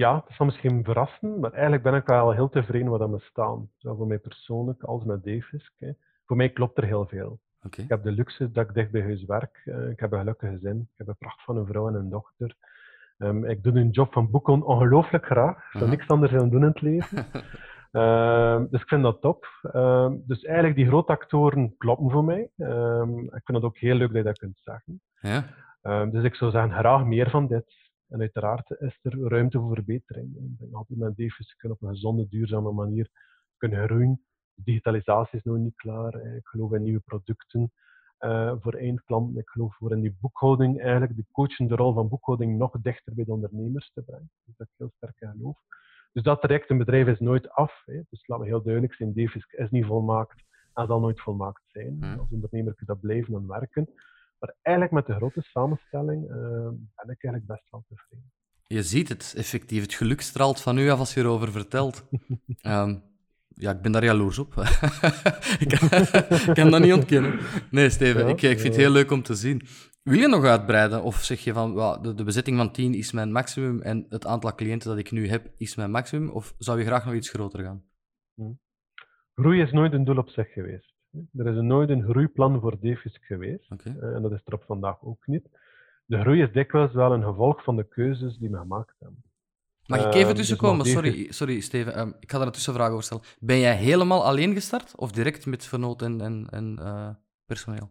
[0.00, 3.20] ja, dat zal misschien verrassen, maar eigenlijk ben ik wel heel tevreden wat aan me
[3.20, 3.68] staan.
[3.76, 5.72] Zowel voor mij persoonlijk als met Davis.
[6.26, 7.40] Voor mij klopt er heel veel.
[7.62, 7.84] Okay.
[7.84, 9.62] Ik heb de luxe dat ik dicht bij huis werk.
[9.64, 10.80] Uh, ik heb een gelukkige gezin.
[10.80, 12.54] Ik heb een pracht van een vrouw en een dochter.
[13.18, 15.56] Um, ik doe een job van boeken ongelooflijk graag.
[15.56, 15.98] Ik zou uh -huh.
[15.98, 17.26] niks anders willen doen in het leven.
[17.92, 19.46] uh, dus ik vind dat top.
[19.72, 22.50] Ehm, dus eigenlijk, die grote actoren kloppen voor mij.
[22.56, 25.00] Ehm, ik vind het ook heel leuk dat je dat kunt zeggen.
[25.20, 26.04] Ja.
[26.04, 27.79] dus ik zou zeggen, graag meer van dit.
[28.10, 30.36] En uiteraard is er ruimte voor verbetering.
[30.36, 33.10] Ik denk met Davis kunnen op een gezonde, duurzame manier
[33.56, 34.24] kunnen groeien.
[34.54, 36.14] Digitalisatie is nog niet klaar.
[36.36, 37.72] Ik geloof in nieuwe producten
[38.20, 39.38] uh, voor eindklanten.
[39.40, 43.24] Ik geloof voor in die boekhouding eigenlijk, de coachende rol van boekhouding nog dichter bij
[43.24, 44.30] de ondernemers te brengen.
[44.44, 45.58] Dus dat ik heel sterk in geloof.
[46.12, 47.82] Dus dat traject, een bedrijf is nooit af.
[47.84, 48.00] Hè.
[48.10, 50.44] Dus laten we heel duidelijk zijn, Davis is niet volmaakt
[50.74, 51.96] en zal nooit volmaakt zijn.
[52.00, 52.18] Hmm.
[52.18, 53.88] Als ondernemer kun je dat blijven aan werken.
[54.40, 56.30] Maar eigenlijk met de grote samenstelling uh,
[56.94, 58.32] ben ik eigenlijk best wel tevreden.
[58.66, 59.82] Je ziet het, effectief.
[59.82, 62.08] Het geluk straalt van u af als je erover vertelt.
[62.62, 63.02] um,
[63.64, 64.54] ja, ik ben daar jaloers op.
[65.62, 67.38] ik kan dat niet ontkennen.
[67.70, 69.62] Nee, Steven, ja, ik, ik vind het heel leuk om te zien.
[70.02, 71.02] Wil je nog uitbreiden?
[71.02, 74.26] Of zeg je van, well, de, de bezetting van 10 is mijn maximum en het
[74.26, 76.30] aantal cliënten dat ik nu heb is mijn maximum?
[76.30, 77.84] Of zou je graag nog iets groter gaan?
[78.34, 78.52] Hm.
[79.34, 80.89] Groei is nooit een doel op zich geweest.
[81.36, 83.70] Er is nooit een groeiplan voor Davis geweest.
[83.70, 83.94] Okay.
[83.94, 85.48] Uh, en dat is er op vandaag ook niet.
[86.04, 89.22] De groei is dikwijls wel een gevolg van de keuzes die we gemaakt hebben.
[89.86, 90.86] Mag ik even tussenkomen?
[90.86, 91.98] Uh, sorry, sorry, Steven.
[91.98, 93.24] Um, ik ga daar een tussenvraag over stellen.
[93.38, 97.10] Ben jij helemaal alleen gestart of direct met vernoot en, en, en uh,
[97.44, 97.90] personeel?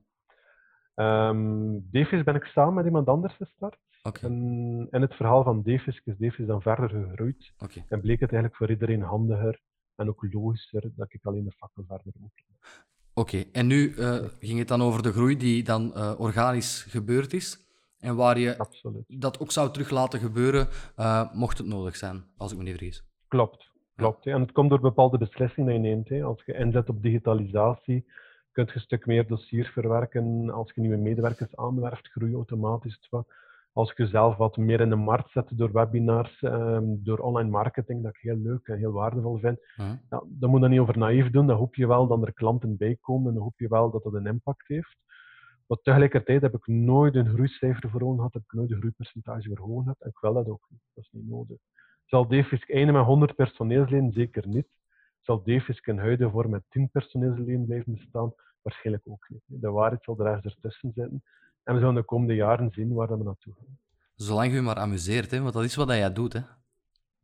[0.96, 3.78] Um, Davis ben ik samen met iemand anders gestart.
[4.04, 4.30] Okay.
[4.30, 7.54] En in het verhaal van Davis is Davis dan verder gegroeid.
[7.58, 7.86] Okay.
[7.88, 9.62] En bleek het eigenlijk voor iedereen handiger
[9.96, 12.32] en ook logischer dat ik alleen de fakkel verder moet.
[13.20, 13.50] Oké, okay.
[13.52, 17.58] en nu uh, ging het dan over de groei die dan uh, organisch gebeurd is.
[18.00, 19.04] En waar je Absoluut.
[19.08, 20.68] dat ook zou terug laten gebeuren,
[20.98, 23.04] uh, mocht het nodig zijn, als ik me niet vergis.
[23.28, 24.26] Klopt, klopt.
[24.26, 26.10] En het komt door bepaalde beslissingen die je neemt.
[26.10, 26.24] Hè.
[26.24, 28.06] Als je inzet op digitalisatie,
[28.52, 30.50] kun je een stuk meer dossiers verwerken.
[30.50, 33.10] Als je nieuwe medewerkers aanwerft, groei automatisch.
[33.74, 38.04] Als je zelf wat meer in de markt zet door webinars, um, door online marketing,
[38.04, 40.02] dat ik heel leuk en heel waardevol vind, ja.
[40.10, 41.48] Ja, dan moet je dat niet over naïef doen.
[41.48, 44.04] Dan hoop je wel dat er klanten bij komen en dan hoop je wel dat
[44.04, 44.98] dat een impact heeft.
[45.68, 49.50] Maar tegelijkertijd heb ik nooit een groeicijfer voor ogen gehad, heb ik nooit een groeipercentage
[49.56, 50.00] voor ogen gehad.
[50.00, 50.82] En ik wil dat ook niet.
[50.94, 51.58] Dat is niet nodig.
[52.06, 54.12] Zal Davis eindigen met 100 personeelsleden?
[54.12, 54.68] Zeker niet.
[55.22, 58.34] Zal Davis in huidige vorm met 10 personeelsleden blijven bestaan?
[58.62, 59.42] Waarschijnlijk ook niet.
[59.46, 61.24] De waarheid zal er ergens ertussen zitten.
[61.70, 63.78] En we zullen de komende jaren zien waar we naartoe gaan.
[64.16, 65.42] Zolang je je maar amuseert, hè?
[65.42, 66.34] want dat is wat jij doet.
[66.34, 66.40] Hè?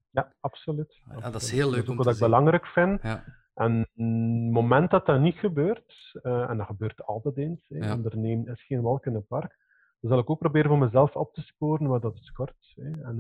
[0.10, 1.02] Ja, absoluut.
[1.20, 2.28] Ja, dat is heel leuk dat is om wat te ik zien.
[2.28, 3.02] belangrijk vind.
[3.02, 3.24] Ja.
[3.54, 7.94] En het moment dat dat niet gebeurt, uh, en dat gebeurt altijd eens, hè, Ja.
[7.94, 9.58] ondernemen is geen walk in het park,
[10.00, 12.74] dan zal ik ook proberen voor mezelf op te sporen wat dat schort.
[12.76, 13.16] Hè, en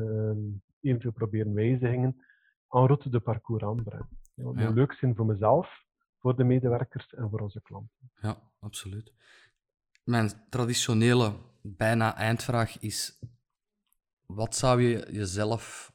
[0.81, 2.15] uh, eventueel proberen wijzigingen
[2.69, 4.09] en route de parcours aanbrengen.
[4.33, 4.69] Ja, wat Ja.
[4.69, 5.83] leuk zijn voor mezelf,
[6.19, 8.11] voor de medewerkers en voor onze klanten.
[8.21, 9.13] Ja, absoluut.
[10.05, 13.19] Mijn traditionele, bijna eindvraag is:
[14.25, 15.93] wat zou je jezelf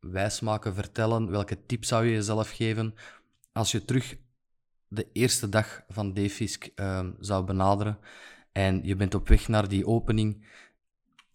[0.00, 1.30] wijsmaken, vertellen?
[1.30, 2.94] Welke tip zou je jezelf geven
[3.52, 4.16] als je terug
[4.88, 7.98] de eerste dag van Defisk ehm, zou benaderen
[8.52, 10.46] en je bent op weg naar die opening?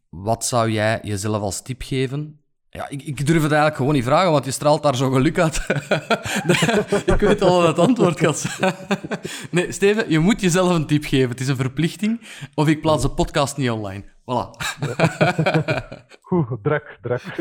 [0.09, 2.42] Wat zou jij jezelf als tip geven?
[2.76, 5.39] Ja, ik, ik durf het eigenlijk gewoon niet vragen, want je straalt daar zo geluk
[5.39, 5.55] uit.
[7.13, 8.74] ik weet al wat het antwoord gaat zijn.
[9.51, 11.30] nee, Steven, je moet jezelf een tip geven.
[11.30, 12.21] Het is een verplichting.
[12.55, 14.03] Of ik plaats de podcast niet online.
[14.03, 14.49] Voilà.
[16.28, 17.38] Goed, druk, druk.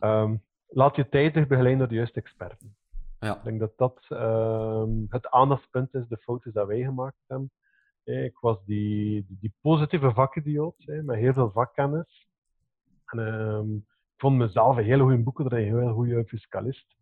[0.00, 0.42] um,
[0.80, 2.76] laat je tijdig begeleiden door de juiste experten.
[3.20, 3.36] Ja.
[3.36, 7.50] Ik denk dat dat um, het aandachtspunt is, de foto's dat wij gemaakt hebben.
[8.04, 12.28] Ik was die, die positieve vakidioot, met heel veel vakkennis.
[13.12, 13.86] En um,
[14.16, 16.96] vond mezelf een hele goede boekhouder en een heel goede fiscalist.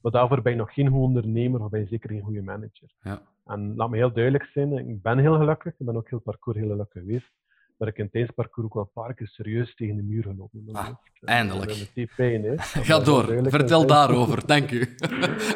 [0.00, 2.94] Maar daarvoor ben je nog geen goede ondernemer of ben je zeker geen goede manager.
[3.00, 3.22] Ja.
[3.44, 5.72] En laat me heel duidelijk zijn, ik ben heel gelukkig.
[5.78, 7.30] Ik ben ook heel parcours heel gelukkig geweest.
[7.76, 10.22] Maar ik heb in tijdens parcours ook wel een paar keer serieus tegen de muur
[10.22, 10.68] gelopen.
[10.72, 11.92] Ah, is- eindelijk.
[12.16, 12.58] Pijn, hè.
[12.88, 14.84] Ga door, vertel daarover, dank u.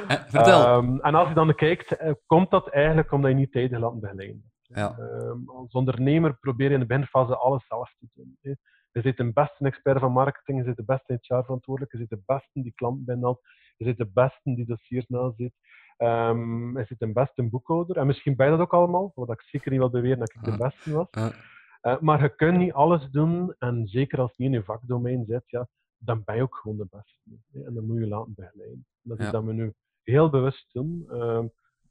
[0.37, 0.65] vertel.
[0.65, 4.01] Ehm, en als je dan kijkt, eh, komt dat eigenlijk omdat je niet tijdig laat
[4.01, 4.51] begeleiden.
[4.63, 4.99] Ja.
[4.99, 8.39] Ehm, als ondernemer probeer je in de beginfase alles zelf te doen.
[8.43, 8.53] Hè.
[8.93, 12.23] Je zit de beste expert van marketing, je zit de beste HR-verantwoordelijke, je zit de
[12.27, 13.41] beste die klant binnenhaalt,
[13.77, 15.53] je zit de beste die dossiers nazit.
[15.97, 17.97] Ehm je zit de beste boekhouder.
[17.97, 20.45] En misschien ben je dat ook allemaal, wat ik zeker niet wil beweren dat ik
[20.45, 20.59] de Ah.
[20.59, 21.07] beste was.
[21.11, 21.33] Ah,
[21.81, 25.25] Eh, maar je kunt niet alles doen, en zeker als je niet in je vakdomein
[25.27, 25.69] zit, ja,
[25.99, 27.19] dan ben je ook gewoon de beste.
[27.53, 27.65] hè.
[27.67, 28.87] En dan moet je laten begeleiden.
[29.03, 29.31] Dat is Ja.
[29.31, 31.07] dat we nu heel bewust doen.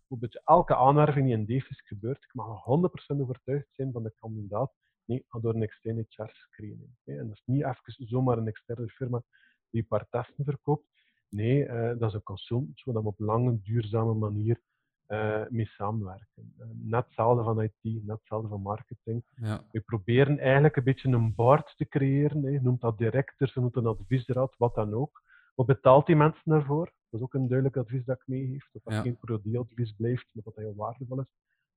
[0.07, 4.13] Beetje elke aanwerving die in DEFIS gebeurt, ik mag er 100% overtuigd zijn van de
[4.19, 4.71] kandidaat,
[5.07, 6.89] nee, door een externe HR-screening.
[7.05, 9.23] En dat is niet even zomaar een externe firma
[9.69, 10.85] die een paar testen verkoopt.
[11.29, 14.61] Nee, eh, dat is een consultant, zodat we op lange, duurzame manier
[15.05, 16.53] eh, mee samenwerken.
[16.59, 19.23] Eh, net hetzelfde van IT, net hetzelfde van marketing.
[19.35, 19.63] ja.
[19.71, 22.43] We proberen eigenlijk een beetje een board te creëren.
[22.43, 22.59] Hè.
[22.61, 25.21] Noemt dat directors, noemt dat adviesraad, wat dan ook.
[25.55, 26.85] Wat betaalt die mensen daarvoor?
[26.85, 28.69] Dat is ook een duidelijk advies dat ik meegeef.
[28.71, 29.01] Dat dat Ja.
[29.01, 31.27] geen pro-advies blijft, maar dat dat heel waardevol is.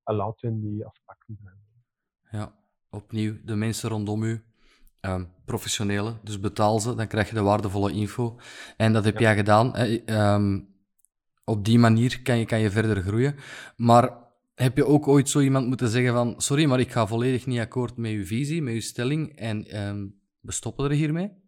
[0.05, 1.59] En laten we in die aspecten zijn.
[2.31, 2.55] Ja,
[2.91, 4.43] opnieuw, de mensen rondom u,
[5.01, 8.39] ehm, professionele, dus betaal ze, dan krijg je de waardevolle info.
[8.77, 9.21] En dat heb Ja.
[9.21, 9.75] jij gedaan.
[9.75, 10.61] Ehm,
[11.45, 13.35] op die manier kan je, kan je verder groeien.
[13.77, 14.19] Maar
[14.55, 17.61] heb je ook ooit zo iemand moeten zeggen van, sorry, maar ik ga volledig niet
[17.61, 20.07] akkoord met uw visie, met uw stelling, en ehm,
[20.41, 21.39] we stoppen er hiermee?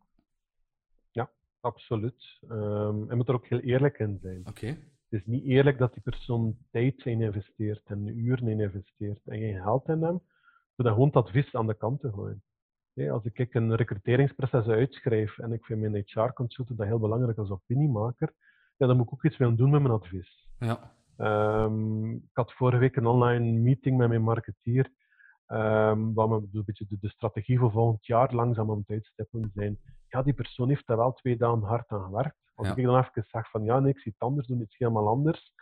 [1.62, 2.38] Absoluut.
[2.48, 4.42] Ehm en moet er ook heel eerlijk in zijn.
[4.46, 4.66] Oké.
[4.66, 9.38] Het is niet eerlijk dat die persoon tijd in investeert en uren in investeert en
[9.38, 10.20] geen geld in hem,
[10.76, 12.42] door dan gewoon het advies aan de kant te gooien.
[13.10, 18.32] Als ik een recruteringsproces uitschrijf en ik vind mijn HR-consultant dat heel belangrijk als opiniemaker,
[18.76, 20.48] ja, dan moet ik ook iets willen doen met mijn advies.
[20.58, 20.92] Ja.
[21.16, 24.90] Ehm, ik had vorige week een online meeting met mijn marketeer,
[25.46, 29.50] ehm waar we een beetje de, de strategie voor volgend jaar langzaam aan het uitstippelen
[29.54, 29.78] zijn.
[30.08, 32.36] Ja, die persoon heeft daar wel twee dagen hard aan gewerkt.
[32.54, 32.76] Als Ja.
[32.76, 35.52] ik dan even zeg van ja, nee, ik zie het anders doen, iets helemaal anders,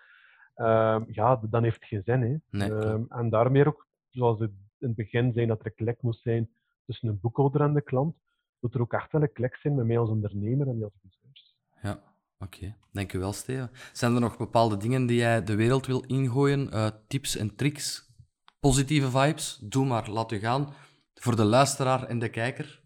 [0.54, 2.20] ehm, ja, dan heeft het geen zin.
[2.22, 2.36] Hè.
[2.58, 4.50] Nee, en daarmee ook, zoals het
[4.80, 6.50] in het begin zei, dat er een klik moest zijn
[6.86, 8.16] tussen een boekhouder en de klant,
[8.60, 11.56] moet er ook echt wel een klik zijn met mij als ondernemer en die adviseurs.
[11.82, 12.02] Ja,
[12.38, 12.74] oké.
[12.92, 13.70] Dank u wel, Steven.
[13.92, 16.70] Zijn er nog bepaalde dingen die jij de wereld wil ingooien?
[16.72, 18.08] Eh, tips en tricks?
[18.60, 19.56] Positieve vibes?
[19.56, 20.72] Doe maar, laat u gaan.
[21.14, 22.82] Voor de luisteraar en de kijker.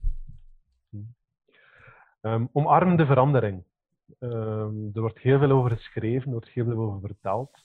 [2.20, 3.64] Ehm, omarm de verandering.
[4.18, 7.64] Ehm, er wordt heel veel over geschreven, er wordt heel veel over verteld.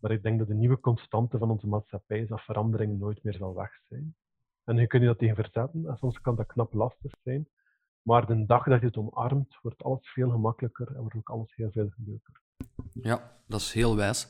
[0.00, 3.34] Maar ik denk dat de nieuwe constante van onze maatschappij is dat verandering nooit meer
[3.34, 4.14] zal weg zijn.
[4.64, 7.48] En je kunt je dat tegen verzetten, en soms kan dat knap lastig zijn.
[8.02, 11.54] Maar de dag dat je het omarmt, wordt alles veel gemakkelijker en wordt ook alles
[11.54, 12.40] heel veel leuker.
[12.92, 14.28] Ja, dat is heel wijs.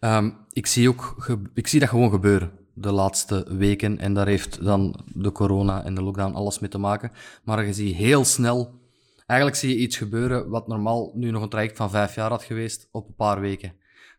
[0.00, 3.98] Ehm, ik, zie ook ik zie dat gewoon gebeuren de laatste weken.
[3.98, 7.10] En daar heeft dan de corona en de lockdown alles mee te maken.
[7.44, 8.84] Maar je ziet heel snel...
[9.26, 12.42] Eigenlijk zie je iets gebeuren wat normaal nu nog een traject van vijf jaar had
[12.42, 13.72] geweest op een paar weken.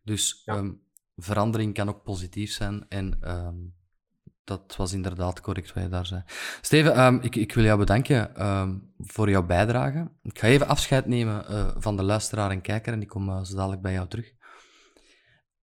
[0.04, 0.56] Dus Ja.
[0.56, 0.72] ehm,
[1.18, 2.86] verandering kan ook positief zijn.
[2.90, 3.56] En ehm,
[4.44, 6.24] dat was inderdaad correct wat je daar zei.
[6.62, 10.12] Steven, ehm, ik, ik wil jou bedanken ehm, voor jouw bijdrage.
[10.22, 13.44] Ik ga even afscheid nemen eh, van de luisteraar en kijker en ik kom eh,
[13.44, 14.34] zo dadelijk bij jou terug.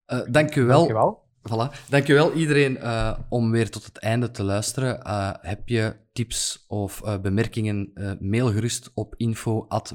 [0.04, 0.78] Eh dank u wel.
[0.78, 1.23] Dankjewel.
[1.50, 1.88] Voilà.
[1.88, 5.02] Dankjewel iedereen eh, om weer tot het einde te luisteren.
[5.02, 9.94] Eh, heb je tips of eh, bemerkingen, mail gerust op info at.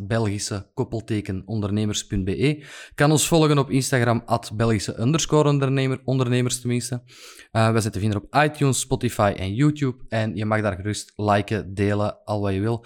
[2.96, 7.02] Kan ons volgen op Instagram at Belgische underscore ondernemer, ondernemers tenminste.
[7.52, 10.04] We zijn te vinden op iTunes, Spotify en YouTube.
[10.10, 12.86] En je mag daar gerust liken, delen, al wat je wil.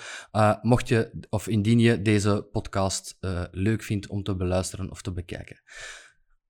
[0.62, 3.18] Mocht je, of indien je deze podcast
[3.52, 5.62] leuk vindt om te beluisteren of te bekijken.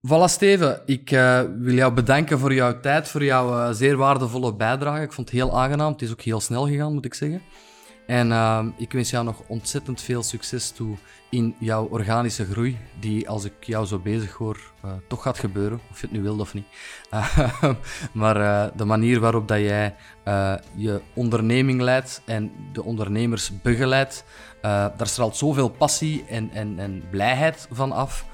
[0.06, 0.80] Voilà, Steven.
[0.86, 5.02] Ik eh, wil jou bedanken voor jouw tijd, voor jouw eh, zeer waardevolle bijdrage.
[5.02, 5.92] Ik vond het heel aangenaam.
[5.92, 7.42] Het is ook heel snel gegaan, moet ik zeggen.
[8.06, 10.96] En eh, ik wens jou nog ontzettend veel succes toe
[11.30, 14.72] in jouw organische groei, die als ik jou zo bezig hoor,
[15.08, 16.66] toch gaat gebeuren, of je het nu wilt of niet.
[18.12, 19.94] Maar de manier waarop dat jij
[20.74, 24.24] je onderneming leidt en de ondernemers begeleidt,
[24.60, 28.24] daar straalt zoveel passie en, en, en blijheid van af.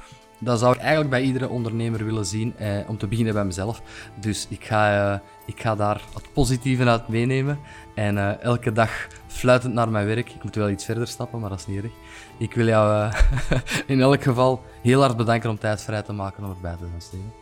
[0.41, 3.82] Dat zou ik eigenlijk bij iedere ondernemer willen zien, eh, om te beginnen bij mezelf.
[4.14, 7.59] Dus ik ga, eh, ik ga daar het positieve uit meenemen.
[7.95, 10.30] En eh, elke dag fluitend naar mijn werk.
[10.30, 11.93] Ik moet wel iets verder stappen, maar dat is niet erg.
[12.38, 13.20] Ik wil jou eh,
[13.93, 17.01] in elk geval heel hard bedanken om tijd vrij te maken om erbij te zijn,
[17.01, 17.32] Steven.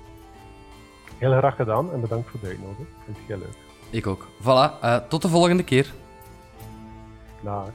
[1.19, 2.89] Heel graag gedaan en bedankt voor de uitnodiging.
[3.05, 3.57] Vind het heel leuk.
[3.91, 4.27] Ik ook.
[4.43, 5.93] Voilà, eh, tot de volgende keer.
[7.41, 7.71] Dag.